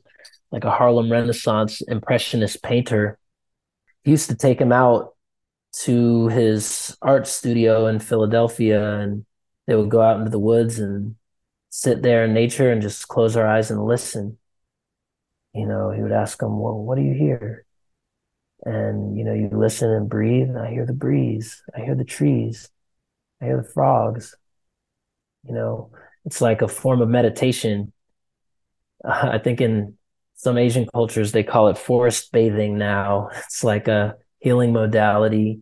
like 0.53 0.65
a 0.65 0.71
Harlem 0.71 1.11
Renaissance 1.11 1.83
impressionist 1.83 2.63
painter, 2.63 3.19
he 4.05 4.13
used 4.13 4.31
to 4.31 4.37
take 4.37 4.61
him 4.61 4.73
out 4.73 5.15
to 5.73 6.29
his 6.29 6.97
art 7.03 7.27
studio 7.27 7.87
in 7.87 7.99
Philadelphia 7.99 9.01
and 9.01 9.27
they 9.67 9.75
would 9.75 9.91
go 9.91 10.01
out 10.01 10.19
into 10.19 10.31
the 10.31 10.39
woods 10.39 10.79
and 10.79 11.17
sit 11.77 12.01
there 12.03 12.25
in 12.25 12.33
nature 12.33 12.71
and 12.73 12.81
just 12.81 13.07
close 13.07 13.37
our 13.37 13.47
eyes 13.47 13.71
and 13.71 13.85
listen. 13.85 14.39
You 15.55 15.67
know, 15.67 15.91
he 15.91 16.03
would 16.03 16.13
ask 16.13 16.39
them, 16.39 16.59
Well, 16.59 16.79
what 16.79 16.97
do 16.97 17.03
you 17.03 17.15
hear? 17.15 17.67
And, 18.65 19.17
you 19.19 19.25
know, 19.25 19.35
you 19.35 19.51
listen 19.53 19.91
and 19.91 20.09
breathe, 20.09 20.49
and 20.49 20.59
I 20.59 20.71
hear 20.71 20.87
the 20.87 20.93
breeze, 20.93 21.63
I 21.77 21.83
hear 21.83 21.95
the 21.95 22.05
trees, 22.05 22.71
I 23.43 23.47
hear 23.47 23.59
the 23.59 23.69
frogs. 23.69 24.37
You 25.45 25.55
know, 25.55 25.91
it's 26.25 26.41
like 26.41 26.63
a 26.63 26.69
form 26.69 27.01
of 27.01 27.09
meditation. 27.09 27.93
Uh, 29.05 29.31
I 29.33 29.39
think 29.39 29.61
in 29.61 29.97
some 30.35 30.59
Asian 30.59 30.87
cultures, 30.87 31.33
they 31.33 31.43
call 31.43 31.69
it 31.69 31.79
forest 31.79 32.33
bathing 32.33 32.79
now. 32.79 33.31
It's 33.45 33.65
like 33.65 33.89
a 33.89 34.17
healing 34.39 34.73
modality. 34.73 35.61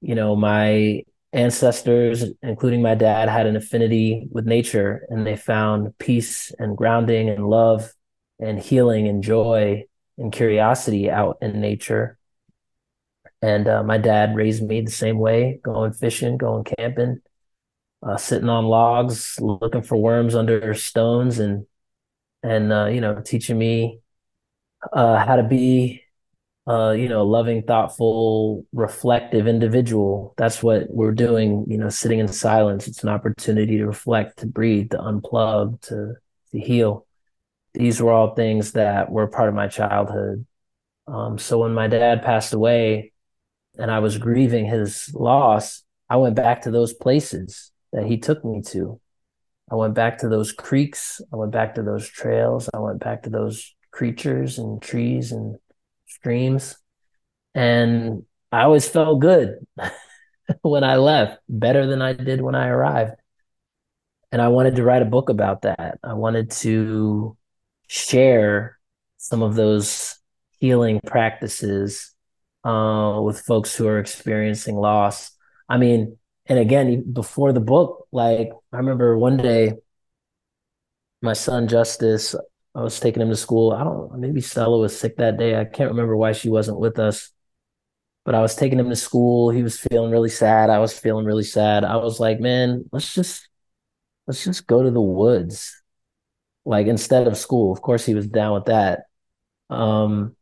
You 0.00 0.14
know, 0.14 0.36
my 0.36 1.02
ancestors, 1.32 2.24
including 2.42 2.82
my 2.82 2.94
dad, 2.94 3.28
had 3.28 3.46
an 3.46 3.56
affinity 3.56 4.28
with 4.30 4.46
nature 4.46 5.06
and 5.08 5.26
they 5.26 5.36
found 5.36 5.96
peace 5.98 6.52
and 6.58 6.76
grounding 6.76 7.28
and 7.28 7.48
love 7.48 7.92
and 8.40 8.58
healing 8.58 9.08
and 9.08 9.22
joy 9.22 9.84
and 10.16 10.32
curiosity 10.32 11.10
out 11.10 11.38
in 11.42 11.60
nature. 11.60 12.18
And 13.40 13.68
uh, 13.68 13.82
my 13.84 13.98
dad 13.98 14.34
raised 14.34 14.62
me 14.62 14.80
the 14.80 14.90
same 14.90 15.18
way, 15.18 15.60
going 15.62 15.92
fishing, 15.92 16.38
going 16.38 16.64
camping, 16.64 17.20
uh, 18.02 18.16
sitting 18.16 18.48
on 18.48 18.64
logs, 18.64 19.38
looking 19.40 19.82
for 19.82 19.96
worms 19.96 20.34
under 20.34 20.74
stones, 20.74 21.38
and 21.38 21.66
and 22.42 22.72
uh, 22.72 22.86
you 22.86 23.00
know, 23.00 23.20
teaching 23.20 23.58
me 23.58 24.00
uh, 24.92 25.24
how 25.24 25.36
to 25.36 25.42
be 25.44 26.02
uh, 26.68 26.90
you 26.90 27.08
know, 27.08 27.24
loving, 27.24 27.62
thoughtful, 27.62 28.66
reflective 28.74 29.48
individual. 29.48 30.34
That's 30.36 30.62
what 30.62 30.84
we're 30.90 31.12
doing, 31.12 31.64
you 31.66 31.78
know, 31.78 31.88
sitting 31.88 32.18
in 32.18 32.28
silence. 32.28 32.86
It's 32.86 33.02
an 33.02 33.08
opportunity 33.08 33.78
to 33.78 33.86
reflect, 33.86 34.40
to 34.40 34.46
breathe, 34.46 34.90
to 34.90 34.98
unplug, 34.98 35.80
to 35.82 36.14
to 36.52 36.60
heal. 36.60 37.06
These 37.74 38.02
were 38.02 38.12
all 38.12 38.34
things 38.34 38.72
that 38.72 39.10
were 39.10 39.26
part 39.26 39.48
of 39.48 39.54
my 39.54 39.68
childhood. 39.68 40.46
Um, 41.06 41.38
so 41.38 41.58
when 41.58 41.72
my 41.72 41.86
dad 41.86 42.22
passed 42.22 42.52
away 42.52 43.12
and 43.78 43.90
I 43.90 44.00
was 44.00 44.18
grieving 44.18 44.66
his 44.66 45.10
loss, 45.14 45.84
I 46.10 46.16
went 46.16 46.34
back 46.34 46.62
to 46.62 46.70
those 46.70 46.92
places 46.92 47.70
that 47.92 48.04
he 48.04 48.18
took 48.18 48.44
me 48.44 48.62
to. 48.68 49.00
I 49.70 49.74
went 49.74 49.94
back 49.94 50.18
to 50.18 50.28
those 50.28 50.52
creeks. 50.52 51.20
I 51.32 51.36
went 51.36 51.52
back 51.52 51.74
to 51.74 51.82
those 51.82 52.08
trails. 52.08 52.68
I 52.74 52.78
went 52.78 53.00
back 53.00 53.22
to 53.22 53.30
those 53.30 53.74
creatures 53.90 54.58
and 54.58 54.80
trees 54.82 55.32
and 55.32 55.56
streams. 56.08 56.76
And 57.54 58.24
I 58.50 58.62
always 58.62 58.88
felt 58.88 59.20
good 59.20 59.66
when 60.62 60.84
I 60.84 60.96
left, 60.96 61.40
better 61.48 61.86
than 61.86 62.02
I 62.02 62.12
did 62.12 62.40
when 62.40 62.54
I 62.54 62.68
arrived. 62.68 63.14
And 64.32 64.42
I 64.42 64.48
wanted 64.48 64.76
to 64.76 64.84
write 64.84 65.02
a 65.02 65.06
book 65.06 65.30
about 65.30 65.62
that. 65.62 65.98
I 66.02 66.14
wanted 66.14 66.50
to 66.62 67.36
share 67.86 68.78
some 69.16 69.42
of 69.42 69.54
those 69.54 70.18
healing 70.60 71.00
practices 71.06 72.14
uh, 72.64 73.20
with 73.22 73.40
folks 73.40 73.74
who 73.74 73.86
are 73.86 73.98
experiencing 73.98 74.76
loss. 74.76 75.30
I 75.68 75.78
mean, 75.78 76.18
and 76.46 76.58
again, 76.58 77.12
before 77.12 77.52
the 77.52 77.60
book, 77.60 78.06
like 78.12 78.50
I 78.72 78.76
remember 78.76 79.16
one 79.16 79.36
day, 79.36 79.74
my 81.22 81.32
son 81.32 81.68
Justice, 81.68 82.34
I 82.74 82.82
was 82.82 83.00
taking 83.00 83.22
him 83.22 83.30
to 83.30 83.36
school. 83.36 83.72
I 83.72 83.84
don't 83.84 84.20
maybe 84.20 84.40
Stella 84.40 84.78
was 84.78 84.98
sick 84.98 85.16
that 85.16 85.36
day. 85.36 85.58
I 85.58 85.64
can't 85.64 85.90
remember 85.90 86.16
why 86.16 86.32
she 86.32 86.48
wasn't 86.48 86.78
with 86.80 86.98
us. 86.98 87.30
But 88.24 88.34
I 88.34 88.42
was 88.42 88.54
taking 88.54 88.78
him 88.78 88.90
to 88.90 88.96
school. 88.96 89.50
He 89.50 89.62
was 89.62 89.80
feeling 89.80 90.10
really 90.10 90.28
sad. 90.28 90.70
I 90.70 90.78
was 90.78 90.98
feeling 90.98 91.24
really 91.24 91.44
sad. 91.44 91.84
I 91.84 91.96
was 91.96 92.20
like, 92.20 92.40
man, 92.40 92.84
let's 92.92 93.14
just 93.14 93.48
let's 94.26 94.44
just 94.44 94.66
go 94.66 94.82
to 94.82 94.90
the 94.90 95.00
woods. 95.00 95.82
Like 96.64 96.86
instead 96.86 97.26
of 97.26 97.36
school. 97.36 97.72
Of 97.72 97.82
course 97.82 98.04
he 98.04 98.14
was 98.14 98.26
down 98.26 98.54
with 98.54 98.66
that. 98.66 99.04
Um 99.70 100.36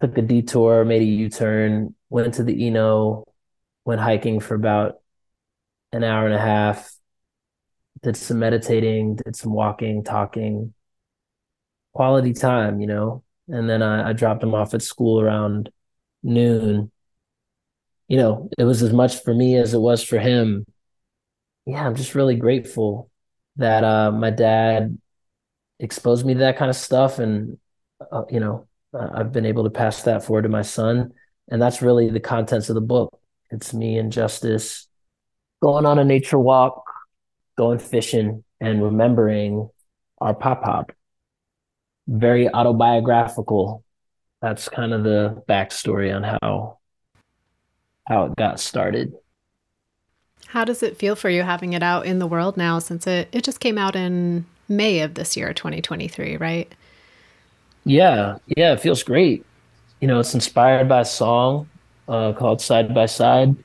took 0.00 0.18
a 0.18 0.22
detour, 0.22 0.84
made 0.84 1.02
a 1.02 1.04
U-turn, 1.04 1.94
went 2.10 2.34
to 2.34 2.42
the 2.42 2.66
Eno, 2.66 3.24
went 3.84 4.00
hiking 4.00 4.40
for 4.40 4.54
about 4.54 5.00
an 5.92 6.04
hour 6.04 6.26
and 6.26 6.34
a 6.34 6.40
half, 6.40 6.92
did 8.02 8.16
some 8.16 8.38
meditating, 8.38 9.16
did 9.16 9.36
some 9.36 9.52
walking, 9.52 10.04
talking, 10.04 10.74
quality 11.96 12.34
time, 12.34 12.80
you 12.80 12.86
know. 12.86 13.22
And 13.48 13.68
then 13.70 13.82
I, 13.82 14.10
I 14.10 14.12
dropped 14.12 14.42
him 14.42 14.54
off 14.54 14.74
at 14.74 14.82
school 14.82 15.20
around 15.20 15.70
noon. 16.22 16.92
You 18.08 18.18
know, 18.18 18.50
it 18.58 18.64
was 18.64 18.82
as 18.82 18.92
much 18.92 19.22
for 19.22 19.34
me 19.34 19.56
as 19.56 19.72
it 19.72 19.78
was 19.78 20.02
for 20.02 20.18
him. 20.18 20.66
Yeah, 21.64 21.84
I'm 21.86 21.96
just 21.96 22.14
really 22.14 22.36
grateful 22.36 23.10
that 23.56 23.82
uh, 23.82 24.12
my 24.12 24.30
dad 24.30 24.98
exposed 25.80 26.26
me 26.26 26.34
to 26.34 26.40
that 26.40 26.58
kind 26.58 26.70
of 26.70 26.76
stuff, 26.76 27.18
and 27.18 27.58
uh, 28.12 28.24
you 28.30 28.40
know, 28.40 28.68
I've 28.94 29.32
been 29.32 29.46
able 29.46 29.64
to 29.64 29.70
pass 29.70 30.02
that 30.02 30.22
forward 30.22 30.42
to 30.42 30.48
my 30.48 30.62
son, 30.62 31.12
and 31.48 31.60
that's 31.60 31.82
really 31.82 32.10
the 32.10 32.20
contents 32.20 32.68
of 32.68 32.74
the 32.74 32.80
book. 32.80 33.18
It's 33.50 33.72
me 33.72 33.98
and 33.98 34.12
Justice 34.12 34.86
going 35.62 35.86
on 35.86 35.98
a 35.98 36.04
nature 36.04 36.38
walk, 36.38 36.84
going 37.56 37.78
fishing, 37.78 38.44
and 38.60 38.82
remembering 38.82 39.70
our 40.20 40.34
pop 40.34 40.62
pop 40.62 40.92
very 42.06 42.48
autobiographical. 42.48 43.84
That's 44.42 44.68
kind 44.68 44.92
of 44.92 45.02
the 45.04 45.42
backstory 45.48 46.14
on 46.14 46.22
how 46.22 46.78
how 48.06 48.26
it 48.26 48.36
got 48.36 48.60
started. 48.60 49.14
How 50.48 50.64
does 50.64 50.82
it 50.82 50.96
feel 50.96 51.16
for 51.16 51.28
you 51.28 51.42
having 51.42 51.72
it 51.72 51.82
out 51.82 52.06
in 52.06 52.18
the 52.18 52.26
world 52.26 52.56
now 52.56 52.78
since 52.78 53.06
it, 53.06 53.28
it 53.32 53.42
just 53.42 53.58
came 53.60 53.78
out 53.78 53.96
in 53.96 54.46
May 54.68 55.00
of 55.00 55.14
this 55.14 55.36
year, 55.36 55.52
2023, 55.52 56.36
right? 56.36 56.72
Yeah, 57.84 58.38
yeah, 58.56 58.72
it 58.72 58.80
feels 58.80 59.02
great. 59.02 59.44
You 60.00 60.08
know, 60.08 60.20
it's 60.20 60.34
inspired 60.34 60.88
by 60.88 61.00
a 61.00 61.04
song 61.04 61.68
uh, 62.08 62.32
called 62.32 62.60
Side 62.60 62.94
by 62.94 63.06
Side, 63.06 63.56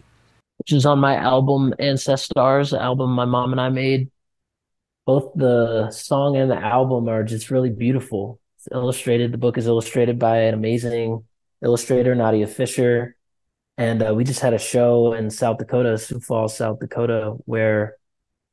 which 0.58 0.74
is 0.74 0.86
on 0.86 1.00
my 1.00 1.16
album 1.16 1.74
Ancestors, 1.80 2.74
album 2.74 3.12
my 3.12 3.26
mom 3.26 3.52
and 3.52 3.62
I 3.62 3.70
made 3.70 4.11
both 5.06 5.32
the 5.36 5.90
song 5.92 6.38
and 6.38 6.50
the 6.50 6.58
album 6.58 7.10
are 7.10 7.24
just 7.24 7.50
really 7.50 7.70
beautiful. 7.70 8.40
It's 8.58 8.68
illustrated. 8.72 9.32
The 9.32 9.38
book 9.38 9.58
is 9.58 9.68
illustrated 9.68 10.20
by 10.20 10.38
an 10.42 10.54
amazing 10.54 11.24
illustrator, 11.64 12.14
Nadia 12.16 12.48
Fisher. 12.48 13.16
And 13.78 14.04
uh, 14.04 14.14
we 14.14 14.24
just 14.24 14.42
had 14.42 14.54
a 14.54 14.60
show 14.60 15.14
in 15.14 15.30
South 15.32 15.58
Dakota, 15.58 15.98
Sioux 15.98 16.20
Falls, 16.20 16.56
South 16.56 16.80
Dakota, 16.80 17.36
where 17.46 17.98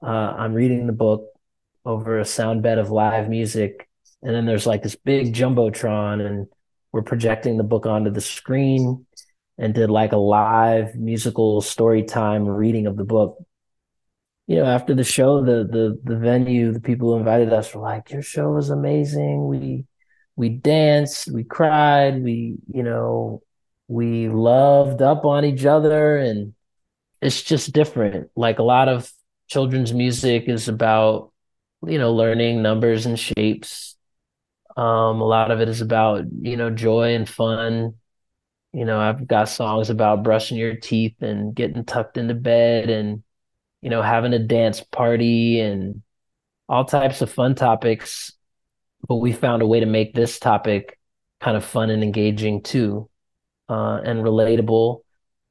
uh, 0.03 0.07
I'm 0.07 0.55
reading 0.55 0.87
the 0.87 0.93
book 0.93 1.27
over 1.85 2.19
a 2.19 2.25
sound 2.25 2.63
bed 2.63 2.79
of 2.79 2.91
live 2.91 3.29
music. 3.29 3.89
And 4.23 4.35
then 4.35 4.47
there's 4.47 4.67
like 4.67 4.83
this 4.83 4.97
big 4.97 5.35
jumbotron, 5.35 6.25
and 6.25 6.47
we're 6.93 7.03
projecting 7.03 7.57
the 7.57 7.65
book 7.65 7.87
onto 7.87 8.11
the 8.11 8.21
screen 8.21 9.07
and 9.59 9.75
did 9.75 9.91
like 9.91 10.13
a 10.13 10.17
live 10.17 10.95
musical 10.95 11.61
story 11.61 12.05
time 12.05 12.47
reading 12.47 12.87
of 12.87 12.97
the 12.97 13.05
book 13.05 13.39
you 14.49 14.57
know, 14.57 14.65
after 14.67 14.95
the 14.95 15.05
show, 15.05 15.45
the 15.45 15.65
the 15.65 16.01
the 16.05 16.17
venue, 16.19 16.73
the 16.73 16.81
people 16.81 17.11
who 17.13 17.19
invited 17.19 17.53
us 17.53 17.75
were 17.75 17.83
like, 17.83 18.11
"Your 18.11 18.23
show 18.23 18.53
was 18.53 18.71
amazing. 18.71 19.47
We 19.47 19.85
we 20.37 20.49
danced, 20.49 21.31
we 21.33 21.45
cried, 21.45 22.23
we 22.25 22.57
you 22.73 22.83
know, 22.83 23.43
we 23.89 24.29
loved 24.29 25.03
up 25.03 25.27
on 25.27 25.45
each 25.45 25.67
other, 25.67 26.17
and 26.19 26.55
it's 27.23 27.43
just 27.43 27.73
different. 27.73 28.31
Like 28.37 28.59
a 28.59 28.63
lot 28.65 28.89
of 28.89 29.13
children's 29.49 29.93
music 29.95 30.49
is 30.49 30.69
about 30.69 31.33
you 31.87 31.99
know 31.99 32.15
learning 32.15 32.63
numbers 32.63 33.07
and 33.07 33.19
shapes. 33.19 33.97
Um, 34.77 35.21
a 35.21 35.27
lot 35.27 35.51
of 35.51 35.61
it 35.61 35.69
is 35.69 35.83
about 35.83 36.25
you 36.43 36.57
know 36.57 36.71
joy 36.71 37.15
and 37.15 37.29
fun. 37.29 37.97
You 38.73 38.85
know, 38.87 39.01
I've 39.01 39.27
got 39.27 39.49
songs 39.51 39.91
about 39.91 40.23
brushing 40.23 40.59
your 40.59 40.77
teeth 40.77 41.23
and 41.23 41.55
getting 41.55 41.85
tucked 41.85 42.17
into 42.19 42.35
bed 42.35 42.91
and 42.91 43.23
you 43.81 43.91
know, 43.91 44.03
having 44.03 44.33
a 44.33 44.39
dance 44.39 44.81
party 44.81 45.61
and 45.61 46.03
all 46.68 46.85
types 46.85 47.22
of 47.22 47.31
fun 47.31 47.55
topics. 47.55 48.33
But 49.07 49.16
we 49.16 49.33
found 49.33 49.62
a 49.62 49.66
way 49.66 49.81
to 49.81 49.87
make 49.87 50.14
this 50.14 50.39
topic 50.39 50.99
kind 51.41 51.57
of 51.57 51.64
fun 51.64 51.91
and 51.91 52.03
engaging 52.03 52.62
too, 52.62 53.09
uh, 53.68 54.01
and 54.05 54.20
relatable 54.20 55.01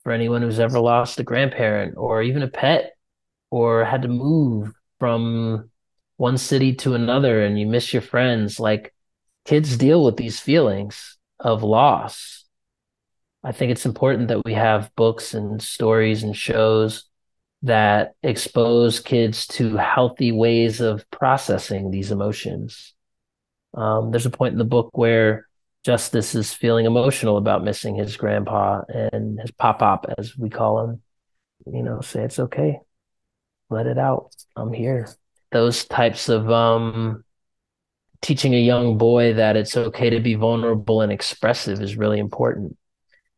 for 0.03 0.11
anyone 0.11 0.41
who's 0.41 0.59
ever 0.59 0.79
lost 0.79 1.19
a 1.19 1.23
grandparent 1.23 1.95
or 1.97 2.21
even 2.21 2.43
a 2.43 2.47
pet 2.47 2.93
or 3.49 3.85
had 3.85 4.01
to 4.01 4.07
move 4.07 4.73
from 4.99 5.69
one 6.17 6.37
city 6.37 6.73
to 6.73 6.93
another 6.93 7.43
and 7.43 7.59
you 7.59 7.65
miss 7.65 7.93
your 7.93 8.01
friends. 8.01 8.59
Like 8.59 8.93
kids 9.45 9.77
deal 9.77 10.03
with 10.03 10.17
these 10.17 10.39
feelings 10.39 11.17
of 11.39 11.63
loss. 11.63 12.45
I 13.43 13.51
think 13.51 13.71
it's 13.71 13.85
important 13.85 14.27
that 14.27 14.43
we 14.43 14.53
have 14.53 14.93
books 14.95 15.33
and 15.33 15.61
stories 15.61 16.23
and 16.23 16.35
shows 16.35 17.06
that 17.63 18.13
expose 18.23 18.99
kids 18.99 19.47
to 19.47 19.77
healthy 19.77 20.31
ways 20.31 20.79
of 20.79 21.09
processing 21.11 21.89
these 21.89 22.11
emotions. 22.11 22.93
Um, 23.73 24.11
there's 24.11 24.25
a 24.25 24.31
point 24.31 24.53
in 24.53 24.57
the 24.57 24.65
book 24.65 24.91
where 24.93 25.47
Justice 25.83 26.35
is 26.35 26.53
feeling 26.53 26.85
emotional 26.85 27.37
about 27.37 27.63
missing 27.63 27.95
his 27.95 28.17
grandpa 28.17 28.81
and 28.89 29.39
his 29.39 29.51
pop 29.51 29.79
pop, 29.79 30.05
as 30.17 30.37
we 30.37 30.49
call 30.49 30.83
him. 30.83 31.01
You 31.65 31.83
know, 31.83 32.01
say 32.01 32.23
it's 32.23 32.39
okay, 32.39 32.79
let 33.69 33.87
it 33.87 33.97
out. 33.97 34.31
I'm 34.55 34.73
here. 34.73 35.07
Those 35.51 35.85
types 35.85 36.29
of 36.29 36.51
um, 36.51 37.23
teaching 38.21 38.53
a 38.53 38.59
young 38.59 38.97
boy 38.97 39.33
that 39.33 39.55
it's 39.55 39.75
okay 39.77 40.09
to 40.09 40.19
be 40.19 40.35
vulnerable 40.35 41.01
and 41.01 41.11
expressive 41.11 41.81
is 41.81 41.97
really 41.97 42.19
important 42.19 42.77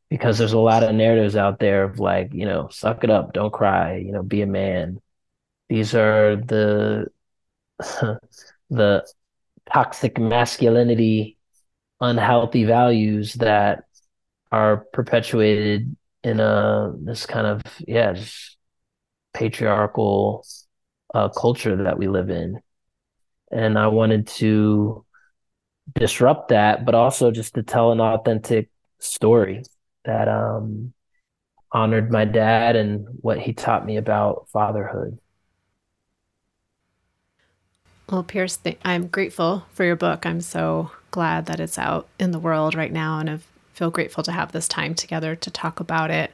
because 0.10 0.38
there's 0.38 0.54
a 0.54 0.60
lot 0.60 0.84
of 0.84 0.96
narratives 0.96 1.36
out 1.36 1.60
there 1.60 1.84
of 1.84 2.00
like, 2.00 2.34
you 2.34 2.46
know, 2.46 2.68
suck 2.70 3.04
it 3.04 3.10
up, 3.10 3.34
don't 3.34 3.54
cry, 3.54 3.98
you 3.98 4.12
know, 4.12 4.24
be 4.24 4.42
a 4.42 4.48
man. 4.48 5.00
These 5.70 5.94
are 5.94 6.36
the 6.36 7.08
the 8.70 9.08
toxic 9.72 10.18
masculinity, 10.18 11.38
unhealthy 12.02 12.64
values 12.64 13.36
that 13.36 13.84
are 14.52 14.78
perpetuated 14.94 15.96
in 16.24 16.40
a 16.40 16.92
this 17.04 17.26
kind 17.26 17.46
of 17.46 17.62
yeah, 17.88 18.16
patriarchal 19.34 20.46
uh, 21.14 21.30
culture 21.30 21.84
that 21.84 22.00
we 22.00 22.08
live 22.08 22.30
in. 22.30 22.60
And 23.52 23.78
I 23.78 23.88
wanted 23.88 24.28
to 24.28 25.06
disrupt 25.94 26.50
that, 26.50 26.86
but 26.86 26.96
also 26.96 27.32
just 27.32 27.56
to 27.56 27.64
tell 27.64 27.92
an 27.92 28.02
authentic 28.02 28.70
story 29.00 29.64
that 30.06 30.28
um, 30.28 30.94
honored 31.72 32.12
my 32.12 32.26
dad 32.26 32.76
and 32.76 33.08
what 33.22 33.40
he 33.40 33.54
taught 33.54 33.86
me 33.86 33.98
about 33.98 34.48
fatherhood. 34.52 35.18
Well, 38.10 38.24
Pierce, 38.24 38.58
th- 38.58 38.80
I'm 38.84 39.08
grateful 39.08 39.66
for 39.72 39.84
your 39.84 39.96
book. 39.96 40.26
I'm 40.26 40.42
so 40.42 40.92
glad 41.12 41.46
that 41.46 41.60
it's 41.60 41.78
out 41.78 42.08
in 42.20 42.32
the 42.32 42.40
world 42.40 42.74
right 42.74 42.92
now, 42.92 43.20
and 43.20 43.30
I 43.30 43.40
feel 43.74 43.92
grateful 43.92 44.24
to 44.24 44.32
have 44.32 44.52
this 44.52 44.68
time 44.68 44.96
together 44.96 45.36
to 45.36 45.52
talk 45.52 45.80
about 45.80 46.10
it. 46.10 46.32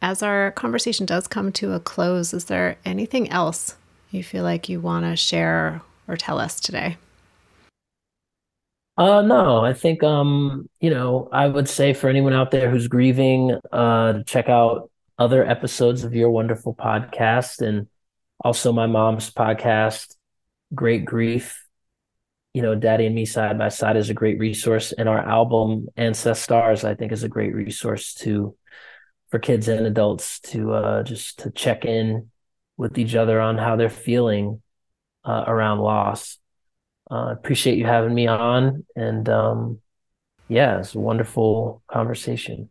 As 0.00 0.22
our 0.22 0.50
conversation 0.52 1.04
does 1.06 1.28
come 1.28 1.52
to 1.52 1.72
a 1.72 1.80
close, 1.80 2.32
is 2.32 2.46
there 2.46 2.76
anything 2.84 3.30
else 3.30 3.76
you 4.10 4.24
feel 4.24 4.42
like 4.42 4.68
you 4.68 4.80
want 4.80 5.04
to 5.04 5.14
share 5.14 5.82
or 6.08 6.16
tell 6.16 6.38
us 6.38 6.58
today? 6.58 6.96
Uh, 8.96 9.22
no, 9.22 9.64
I 9.64 9.72
think 9.72 10.02
um, 10.02 10.68
you 10.80 10.90
know, 10.90 11.28
I 11.32 11.46
would 11.48 11.68
say 11.68 11.94
for 11.94 12.08
anyone 12.08 12.34
out 12.34 12.50
there 12.50 12.70
who's 12.70 12.88
grieving, 12.88 13.58
uh, 13.72 14.12
to 14.12 14.24
check 14.24 14.48
out 14.48 14.90
other 15.18 15.44
episodes 15.46 16.04
of 16.04 16.14
your 16.14 16.30
wonderful 16.30 16.74
podcast 16.74 17.66
and 17.66 17.88
also 18.44 18.72
my 18.72 18.86
mom's 18.86 19.30
podcast, 19.30 20.16
Great 20.74 21.04
Grief. 21.04 21.58
You 22.52 22.60
know, 22.60 22.74
Daddy 22.74 23.06
and 23.06 23.14
Me 23.14 23.24
Side 23.24 23.56
by 23.56 23.70
Side 23.70 23.96
is 23.96 24.10
a 24.10 24.14
great 24.14 24.38
resource, 24.38 24.92
and 24.92 25.08
our 25.08 25.20
album 25.20 25.88
Ancestors, 25.96 26.84
I 26.84 26.94
think, 26.94 27.12
is 27.12 27.22
a 27.22 27.28
great 27.28 27.54
resource 27.54 28.12
to 28.16 28.54
for 29.30 29.38
kids 29.38 29.68
and 29.68 29.86
adults 29.86 30.38
to 30.40 30.72
uh, 30.74 31.02
just 31.02 31.38
to 31.40 31.50
check 31.50 31.86
in 31.86 32.28
with 32.76 32.98
each 32.98 33.14
other 33.14 33.40
on 33.40 33.56
how 33.56 33.76
they're 33.76 33.88
feeling 33.88 34.60
uh, 35.24 35.44
around 35.46 35.78
loss 35.78 36.38
uh, 37.12 37.30
appreciate 37.30 37.76
you 37.76 37.84
having 37.84 38.14
me 38.14 38.26
on. 38.26 38.84
And 38.96 39.28
um, 39.28 39.80
yeah, 40.48 40.78
it's 40.78 40.94
a 40.94 40.98
wonderful 40.98 41.82
conversation. 41.86 42.70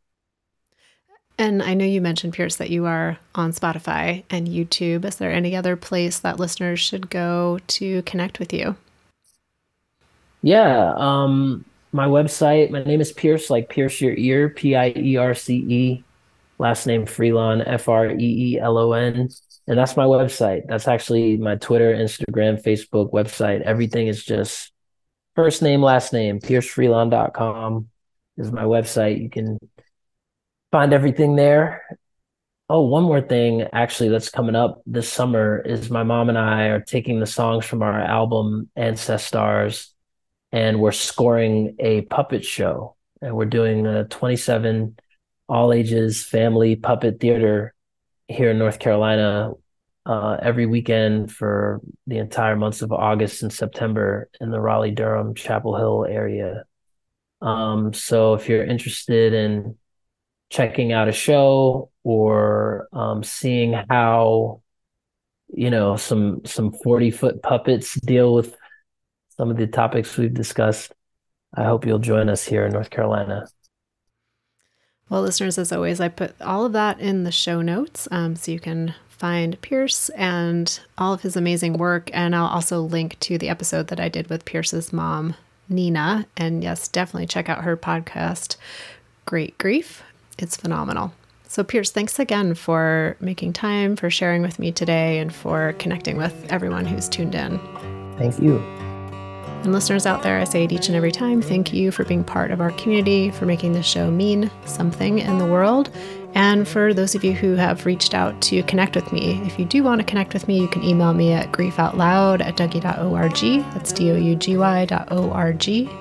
And 1.37 1.61
I 1.63 1.73
know 1.73 1.85
you 1.85 2.01
mentioned, 2.01 2.33
Pierce, 2.33 2.55
that 2.57 2.69
you 2.69 2.85
are 2.85 3.17
on 3.35 3.51
Spotify 3.51 4.23
and 4.29 4.47
YouTube. 4.47 5.05
Is 5.05 5.15
there 5.15 5.31
any 5.31 5.55
other 5.55 5.75
place 5.75 6.19
that 6.19 6.39
listeners 6.39 6.79
should 6.79 7.09
go 7.09 7.59
to 7.67 8.01
connect 8.03 8.39
with 8.39 8.51
you? 8.51 8.75
Yeah. 10.41 10.93
Um, 10.97 11.65
my 11.91 12.07
website, 12.07 12.71
my 12.71 12.83
name 12.83 13.01
is 13.01 13.11
Pierce, 13.11 13.49
like 13.49 13.69
Pierce 13.69 14.01
Your 14.01 14.13
Ear, 14.15 14.49
P 14.49 14.75
I 14.75 14.93
E 14.95 15.17
R 15.17 15.33
C 15.35 15.55
E, 15.55 16.03
last 16.57 16.87
name 16.87 17.05
Freelon, 17.05 17.63
F 17.65 17.87
R 17.87 18.09
E 18.11 18.53
E 18.53 18.59
L 18.59 18.77
O 18.77 18.93
N 18.93 19.29
and 19.67 19.77
that's 19.77 19.95
my 19.95 20.05
website. 20.05 20.63
That's 20.67 20.87
actually 20.87 21.37
my 21.37 21.55
Twitter, 21.55 21.93
Instagram, 21.93 22.61
Facebook 22.61 23.11
website. 23.11 23.61
Everything 23.61 24.07
is 24.07 24.23
just 24.23 24.71
first 25.35 25.61
name, 25.61 25.81
last 25.81 26.13
name. 26.13 26.39
PierceFreelon.com 26.39 27.87
is 28.37 28.51
my 28.51 28.63
website. 28.63 29.21
You 29.21 29.29
can 29.29 29.59
find 30.71 30.93
everything 30.93 31.35
there. 31.35 31.83
Oh, 32.69 32.81
one 32.81 33.03
more 33.03 33.21
thing 33.21 33.67
actually 33.73 34.09
that's 34.09 34.29
coming 34.29 34.55
up 34.55 34.81
this 34.85 35.11
summer 35.11 35.59
is 35.59 35.89
my 35.89 36.03
mom 36.03 36.29
and 36.29 36.37
I 36.37 36.67
are 36.67 36.79
taking 36.79 37.19
the 37.19 37.25
songs 37.25 37.65
from 37.65 37.81
our 37.81 37.99
album 37.99 38.69
Ancestors 38.77 39.93
and 40.53 40.79
we're 40.79 40.93
scoring 40.93 41.75
a 41.79 42.01
puppet 42.01 42.45
show. 42.45 42.95
And 43.21 43.35
we're 43.35 43.45
doing 43.45 43.85
a 43.85 44.05
27 44.05 44.97
all 45.47 45.73
ages 45.73 46.23
family 46.23 46.75
puppet 46.77 47.19
theater 47.19 47.73
here 48.31 48.51
in 48.51 48.57
North 48.57 48.79
Carolina 48.79 49.51
uh, 50.05 50.37
every 50.41 50.65
weekend 50.65 51.31
for 51.31 51.81
the 52.07 52.17
entire 52.17 52.55
months 52.55 52.81
of 52.81 52.91
August 52.91 53.43
and 53.43 53.53
September 53.53 54.29
in 54.39 54.49
the 54.49 54.59
Raleigh 54.59 54.91
Durham 54.91 55.35
Chapel 55.35 55.75
Hill 55.75 56.05
area. 56.09 56.63
Um, 57.41 57.93
so 57.93 58.33
if 58.33 58.49
you're 58.49 58.63
interested 58.63 59.33
in 59.33 59.77
checking 60.49 60.91
out 60.91 61.07
a 61.07 61.13
show 61.13 61.89
or 62.03 62.87
um, 62.93 63.23
seeing 63.23 63.73
how 63.89 64.61
you 65.53 65.69
know 65.69 65.95
some 65.95 66.41
some 66.45 66.71
40 66.71 67.11
foot 67.11 67.43
puppets 67.43 67.99
deal 68.01 68.33
with 68.33 68.55
some 69.37 69.49
of 69.49 69.57
the 69.57 69.67
topics 69.67 70.17
we've 70.17 70.33
discussed 70.33 70.93
i 71.53 71.63
hope 71.63 71.85
you'll 71.85 71.99
join 71.99 72.29
us 72.29 72.45
here 72.45 72.65
in 72.65 72.71
north 72.71 72.89
carolina 72.89 73.45
well, 75.11 75.23
listeners, 75.23 75.57
as 75.57 75.73
always, 75.73 75.99
I 75.99 76.07
put 76.07 76.41
all 76.41 76.65
of 76.65 76.71
that 76.71 77.01
in 77.01 77.25
the 77.25 77.33
show 77.33 77.61
notes 77.61 78.07
um, 78.11 78.37
so 78.37 78.49
you 78.49 78.61
can 78.61 78.95
find 79.09 79.59
Pierce 79.61 80.07
and 80.11 80.79
all 80.97 81.13
of 81.13 81.21
his 81.21 81.35
amazing 81.35 81.73
work. 81.73 82.09
And 82.13 82.33
I'll 82.33 82.47
also 82.47 82.79
link 82.79 83.19
to 83.19 83.37
the 83.37 83.49
episode 83.49 83.87
that 83.89 83.99
I 83.99 84.07
did 84.07 84.29
with 84.29 84.45
Pierce's 84.45 84.93
mom, 84.93 85.35
Nnenna. 85.69 86.27
And 86.37 86.63
yes, 86.63 86.87
definitely 86.87 87.27
check 87.27 87.49
out 87.49 87.65
her 87.65 87.75
podcast, 87.75 88.55
Great 89.25 89.57
Grief. 89.57 90.01
It's 90.39 90.55
phenomenal. 90.55 91.11
So, 91.45 91.61
Pierce, 91.65 91.91
thanks 91.91 92.17
again 92.17 92.53
for 92.53 93.17
making 93.19 93.51
time, 93.51 93.97
for 93.97 94.09
sharing 94.09 94.41
with 94.41 94.59
me 94.59 94.71
today, 94.71 95.19
and 95.19 95.35
for 95.35 95.73
connecting 95.73 96.15
with 96.15 96.33
everyone 96.49 96.85
who's 96.85 97.09
tuned 97.09 97.35
in. 97.35 97.59
Thank 98.17 98.39
you. 98.39 98.80
And 99.63 99.73
listeners 99.73 100.07
out 100.07 100.23
there, 100.23 100.39
I 100.39 100.43
say 100.43 100.63
it 100.63 100.71
each 100.71 100.87
and 100.87 100.95
every 100.95 101.11
time 101.11 101.41
thank 101.41 101.71
you 101.71 101.91
for 101.91 102.03
being 102.03 102.23
part 102.23 102.49
of 102.49 102.61
our 102.61 102.71
community, 102.71 103.29
for 103.29 103.45
making 103.45 103.73
this 103.73 103.85
show 103.85 104.09
mean 104.09 104.49
something 104.65 105.19
in 105.19 105.37
the 105.37 105.45
world. 105.45 105.91
And 106.33 106.67
for 106.67 106.93
those 106.93 107.13
of 107.13 107.23
you 107.23 107.33
who 107.33 107.55
have 107.55 107.85
reached 107.85 108.13
out 108.13 108.41
to 108.43 108.63
connect 108.63 108.95
with 108.95 109.11
me, 109.11 109.41
if 109.45 109.59
you 109.59 109.65
do 109.65 109.83
want 109.83 109.99
to 109.99 110.07
connect 110.07 110.33
with 110.33 110.47
me, 110.47 110.59
you 110.59 110.67
can 110.67 110.83
email 110.83 111.13
me 111.13 111.33
at 111.33 111.51
griefoutloud 111.51 112.41
at 112.41 112.55
dougy.org. 112.55 113.63
That's 113.73 113.91
D 113.91 114.11
O 114.11 114.15
U 114.15 114.35
G. 114.35 114.55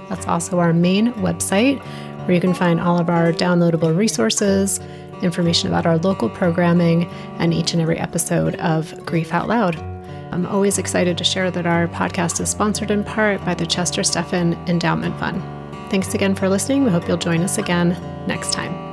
That's 0.08 0.26
also 0.26 0.58
our 0.58 0.72
main 0.72 1.12
website 1.14 1.80
where 2.26 2.34
you 2.34 2.40
can 2.40 2.54
find 2.54 2.80
all 2.80 2.98
of 2.98 3.10
our 3.10 3.32
downloadable 3.32 3.96
resources, 3.96 4.78
information 5.20 5.68
about 5.68 5.84
our 5.84 5.98
local 5.98 6.30
programming, 6.30 7.06
and 7.38 7.52
each 7.52 7.72
and 7.72 7.82
every 7.82 7.98
episode 7.98 8.54
of 8.56 9.04
Grief 9.04 9.34
Out 9.34 9.48
Loud. 9.48 9.89
I'm 10.32 10.46
always 10.46 10.78
excited 10.78 11.18
to 11.18 11.24
share 11.24 11.50
that 11.50 11.66
our 11.66 11.88
podcast 11.88 12.40
is 12.40 12.50
sponsored 12.50 12.90
in 12.90 13.04
part 13.04 13.44
by 13.44 13.54
the 13.54 13.66
Chester 13.66 14.04
Stephan 14.04 14.54
Endowment 14.68 15.18
Fund. 15.18 15.42
Thanks 15.90 16.14
again 16.14 16.34
for 16.34 16.48
listening. 16.48 16.84
We 16.84 16.90
hope 16.90 17.08
you'll 17.08 17.16
join 17.16 17.40
us 17.40 17.58
again 17.58 17.90
next 18.26 18.52
time. 18.52 18.89